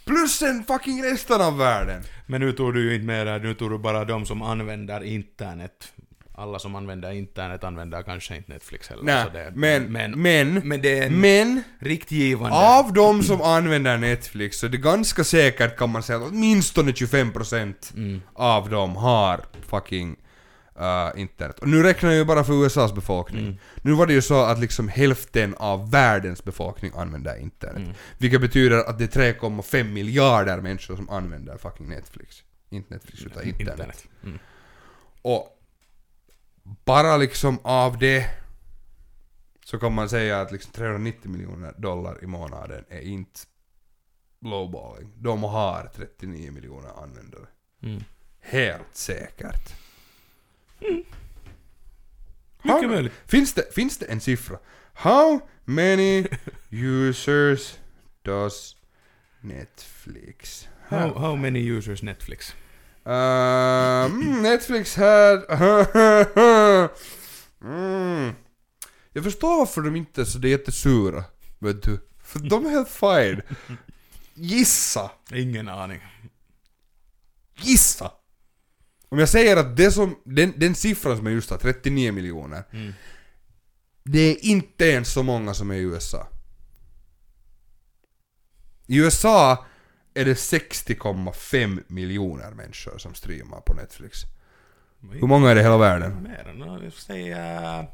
[0.07, 2.03] Plus en fucking resten av världen.
[2.27, 5.93] Men nu tog du ju inte det, nu tog du bara de som använder internet.
[6.37, 9.03] Alla som använder internet använder kanske inte Netflix heller.
[9.03, 12.57] Nej, så det, men, men, men, men det är en men, riktgivande...
[12.57, 16.93] av de som använder Netflix så är det ganska säkert kan man säga att åtminstone
[16.93, 18.23] 25% Mm.
[18.35, 20.17] av dem har fucking
[20.81, 21.59] uh, internet.
[21.59, 23.45] Och nu räknar jag ju bara för USAs befolkning.
[23.45, 23.59] Mm.
[23.83, 27.77] Nu var det ju så att liksom hälften av världens befolkning använder internet.
[27.77, 27.93] Mm.
[28.19, 32.43] Vilket betyder att det är 3,5 miljarder människor som använder fucking Netflix.
[32.71, 34.09] Inte Netflix utan internet.
[34.25, 34.39] Mm.
[35.23, 35.49] Och
[36.85, 38.27] bara liksom av det
[39.65, 43.41] så kan man säga att liksom 390 miljoner dollar i månaden är inte
[44.41, 45.13] lowballing.
[45.17, 47.47] De har 39 miljoner användare.
[47.83, 48.03] Mm.
[48.41, 49.84] Helt säkert.
[50.89, 53.13] How- Mycket möjligt.
[53.27, 54.59] Finns det, finns det en siffra?
[54.95, 56.27] How many
[56.71, 57.75] users
[58.23, 58.77] does
[59.41, 61.21] Netflix How, have?
[61.21, 62.55] how many users Netflix?
[63.05, 65.45] Um, Netflix had...
[67.65, 68.33] mm.
[69.13, 71.25] Jag förstår varför de inte är så det är jättesura.
[71.59, 72.09] Vet du?
[72.23, 73.43] För de är helt fine.
[74.35, 75.11] Gissa!
[75.33, 76.01] Ingen aning.
[77.57, 78.11] Gissa!
[79.15, 82.65] Om jag säger att det som, den, den siffran som jag just har, 39 miljoner.
[82.73, 82.93] Mm.
[84.05, 86.29] Det är inte ens så många som är i USA.
[88.87, 89.67] I USA
[90.15, 94.19] är det 60,5 miljoner människor som streamar på Netflix.
[95.13, 96.23] Hur många är det i hela världen?
[96.23, 97.87] Mer än, jag säga...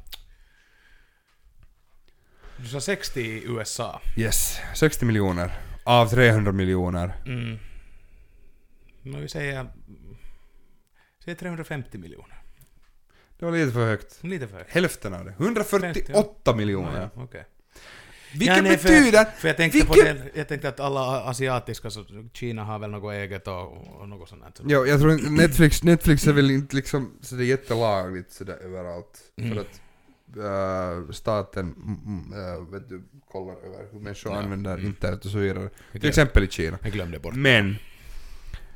[2.56, 4.00] Du sa 60 i USA.
[4.16, 5.60] Yes, 60 miljoner.
[5.84, 7.16] Av 300 miljoner.
[7.26, 7.58] Mm.
[9.02, 9.66] Men vi säger...
[11.30, 12.42] Säg 350 miljoner.
[13.38, 14.18] Det var lite för högt.
[14.24, 14.70] Lite för högt.
[14.70, 15.30] Hälften av det.
[15.38, 17.10] 148 miljoner.
[17.14, 17.44] Ja, okej.
[18.32, 19.24] Vilket Ja, nej, för- betyder...
[19.24, 22.90] För jag tänkte, på vilket- det, jag tänkte att alla asiatiska, så Kina har väl
[22.90, 24.64] något eget och, och något sånt där.
[24.68, 28.56] Ja, jag tror inte- Netflix, Netflix är väl inte liksom så det är jättelagligt sådär
[28.62, 29.18] överallt.
[29.36, 29.54] Mm.
[29.54, 29.80] För att
[31.06, 33.02] äh, staten mm, äh, vet du,
[33.32, 34.38] kollar över hur människor Ja.
[34.38, 34.86] använder Mm.
[34.86, 35.68] internet och så vidare.
[35.92, 36.78] Till exempel i Kina.
[36.82, 37.34] Jag glömde bort.
[37.34, 37.76] Men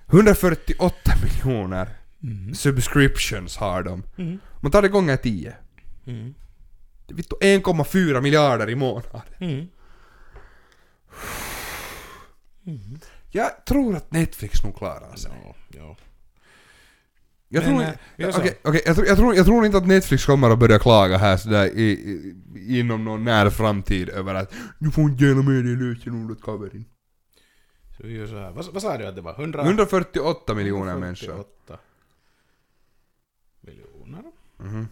[0.07, 1.89] 148 miljoner
[2.25, 2.55] Mm.
[2.55, 4.03] subscriptions har de.
[4.17, 4.39] Mm.
[4.61, 5.55] Man tar det gånger 10.
[6.07, 6.35] Mm.
[7.07, 9.21] Det är vittu 1,4 miljarder i månaden.
[9.39, 9.67] Mm.
[12.67, 12.99] Mm.
[13.31, 15.31] Jag tror att Netflix nog klarar sig.
[15.45, 15.97] Ja, ja.
[17.49, 18.41] Jag Men, tror, äh, så.
[18.41, 21.17] okej, okej, jag, tror, jag, tror, jag tror inte att Netflix kommer att börja klaga
[21.17, 25.65] här sådär i, i, inom någon nära framtid över att du får inte gärna med
[25.65, 26.85] dig lösenordet kaverin.
[27.97, 28.51] Så vi gör så här.
[28.51, 29.41] Vad, vad sa du att det var?
[29.41, 31.29] 100, 148 miljoner människor.
[31.29, 31.94] 148 miljoner.
[34.65, 34.89] Mhm.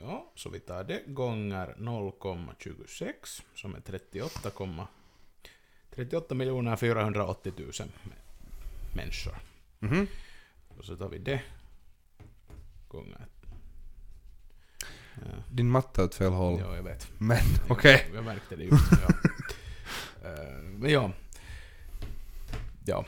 [0.00, 4.50] Ja, så vi tar det gånger 0,26 som är 38,
[5.90, 7.86] 38 miljoner 480 000 mä-
[8.96, 9.36] människor.
[9.78, 10.06] Mhm.
[10.68, 11.42] Och så tar vi det
[12.88, 13.26] gånger...
[15.14, 16.60] Ja, Din matte är åt fel håll.
[16.60, 17.10] ja jag vet.
[17.18, 18.10] Men okej.
[18.14, 18.92] Jag märkte det just.
[18.92, 19.08] Ja.
[20.24, 21.12] Eh, Men ja.
[22.86, 23.04] Ja.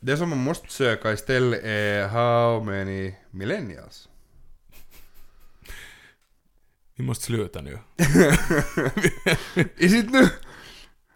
[0.00, 4.08] Det som man måste söka istället är how many millennials?
[6.96, 7.78] Vi måste sluta nu.
[9.76, 10.28] Is it nu?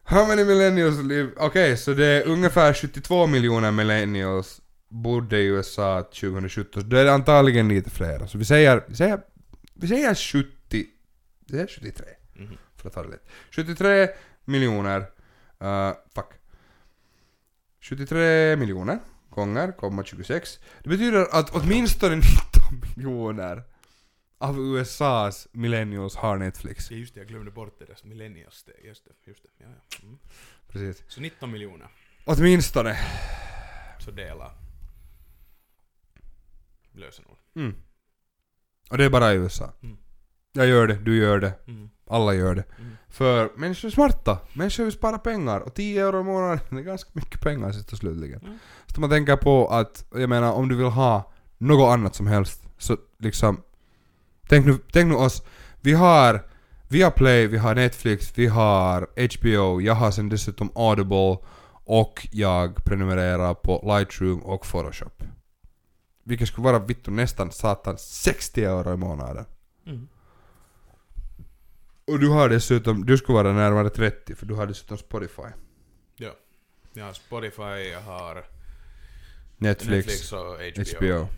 [0.03, 1.31] How many millennials live?
[1.37, 6.83] Okej, så det är ungefär 72 miljoner millennials bodde i USA 2017.
[6.83, 8.27] Så det är antagligen lite fler.
[8.27, 9.21] Så vi säger, vi säger,
[9.75, 10.49] vi säger 70,
[11.47, 12.07] vi säger 73.
[12.35, 12.57] Mhm.
[12.77, 13.27] För att ta det lätt.
[13.51, 14.09] 73
[14.45, 16.27] miljoner, uh, fuck.
[17.89, 18.99] 73 miljoner
[19.31, 20.61] gånger, komma 26.
[20.83, 22.33] Det betyder att åtminstone 19
[22.97, 23.63] miljoner
[24.39, 26.91] av USAs millennials har Netflix.
[26.91, 28.65] Ja, just det, jag glömde bort det där millennials.
[28.85, 29.49] Just det, just det.
[29.59, 29.99] Ja, ja.
[30.03, 30.19] Mm.
[30.69, 31.05] Precis.
[31.09, 31.89] Så 19 miljoner.
[32.25, 32.97] Åtminstone.
[33.99, 34.53] Så dela.
[36.93, 37.37] Lösenord.
[37.57, 37.75] Mm.
[38.91, 39.73] Och det är bara i USA.
[39.83, 39.97] Mm.
[40.53, 41.91] Jag gör det, du gör det, Mm.
[42.07, 42.65] alla gör det.
[42.79, 42.97] Mm.
[43.09, 47.11] För människor är smarta, människor vill spara pengar och 10 euro i månaden är ganska
[47.13, 48.41] mycket pengar sist och slutligen.
[48.41, 48.59] Mm.
[48.87, 52.63] Så man tänker på att, jag menar om du vill ha något annat som helst
[52.79, 53.63] så liksom
[54.49, 55.43] Tänk nu, tänk nu oss,
[55.81, 56.43] vi har
[56.89, 59.01] Viaplay, vi har Netflix, vi har
[59.39, 61.39] HBO, jag har sen dessutom Audible
[61.85, 65.23] och jag prenumererar på Lightroom och Photoshop.
[66.25, 69.45] Vilket skulle vara vittu nästan satan 60 euro i månaden.
[69.87, 70.09] Mm.
[72.09, 75.43] Och du har dessutom, du skulle vara närmare 30 för du har dessutom Spotify,
[76.17, 76.31] Ja.
[76.93, 78.45] Jag har Spotify, jag har
[79.57, 80.57] Netflix, Netflix och
[80.99, 80.99] HBO.
[80.99, 81.29] HBO.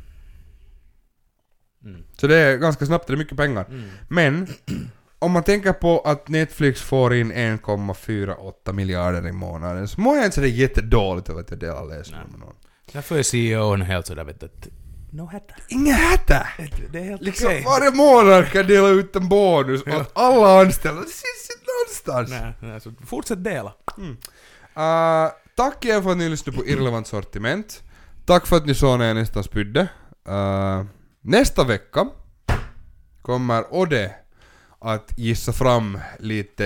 [1.85, 2.05] Mm.
[2.17, 3.65] Så det är ganska snabbt, det är mycket pengar.
[3.69, 3.91] Mm.
[4.09, 4.47] Men
[5.19, 10.25] om man tänker på att Netflix får in 1,48 miljarder i månaden så mår jag
[10.25, 12.05] inte sådär jättedåligt över att jag delar Nej.
[12.31, 12.55] med någon.
[12.93, 14.47] Därför är CEOn helt sådär vet du
[15.13, 15.55] No hatta.
[15.69, 16.47] Inga hätta!
[16.93, 17.65] Det är helt Liksom okej.
[17.65, 20.01] varje månad kan dela ut en bonus Ja.
[20.01, 21.01] åt alla anställda.
[21.01, 22.43] Det syns inte någonstans.
[22.43, 23.73] Nej, nej, så fortsätt dela.
[23.99, 27.83] Uh, tack igen för att ni lyssnade på Irrelevant sortiment.
[28.27, 29.81] Tack för att ni såg när jag nästan spydde.
[30.29, 30.85] Uh,
[31.21, 32.07] nästa vecka
[33.23, 34.15] kommer Ode
[34.81, 36.65] att gissa fram lite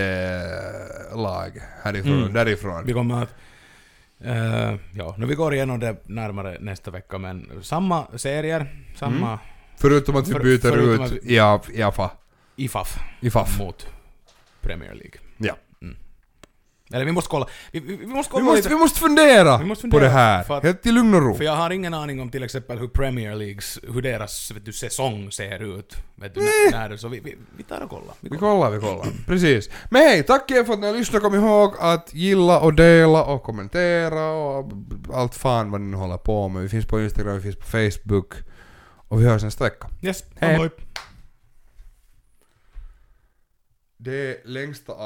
[1.15, 2.33] lag härifrån Mm.
[2.33, 2.85] därifrån.
[2.87, 3.35] Vi kommer att...
[4.21, 9.39] eh, ja, nu vi går igenom det närmare nästa vecka, men samma serier, samma
[9.77, 12.11] Förutom att vi För- byter ut att vi- IAF, IAFA.
[12.57, 13.59] IFAF IFAF.
[13.59, 13.87] mot
[14.61, 15.21] Premier League.
[15.37, 15.55] Ja.
[16.93, 17.47] Eller vi måste kolla.
[17.73, 18.69] Vi, vi, vi måste Vi kolla måste, lite.
[18.69, 20.53] vi måste fundera Vi måste på det fundera, här.
[20.57, 21.35] att- Helt i lugn och ro.
[21.35, 24.73] För jag har ingen aning om till exempel hur Premier Leagues, hur deras vet du,
[24.73, 25.97] säsong ser ut.
[26.15, 28.15] Vet du, när, när, så vi, vi, vi tar och kollar.
[28.21, 28.53] Vi Vi kollar.
[28.55, 29.07] kollar, vi kollar.
[29.27, 29.71] Precis.
[29.91, 31.23] Men hej, tack er för att ni har lyssnat.
[31.23, 34.73] Kom ihåg att gilla och dela och kommentera och
[35.15, 36.63] allt fan vad ni nu håller på med.
[36.63, 38.35] Vi finns på Instagram, vi finns på Facebook.
[39.09, 39.89] Och vi hörs nästa vecka.
[40.03, 40.57] Yes, Hej.
[40.57, 40.71] hej.
[43.97, 45.01] Det längsta av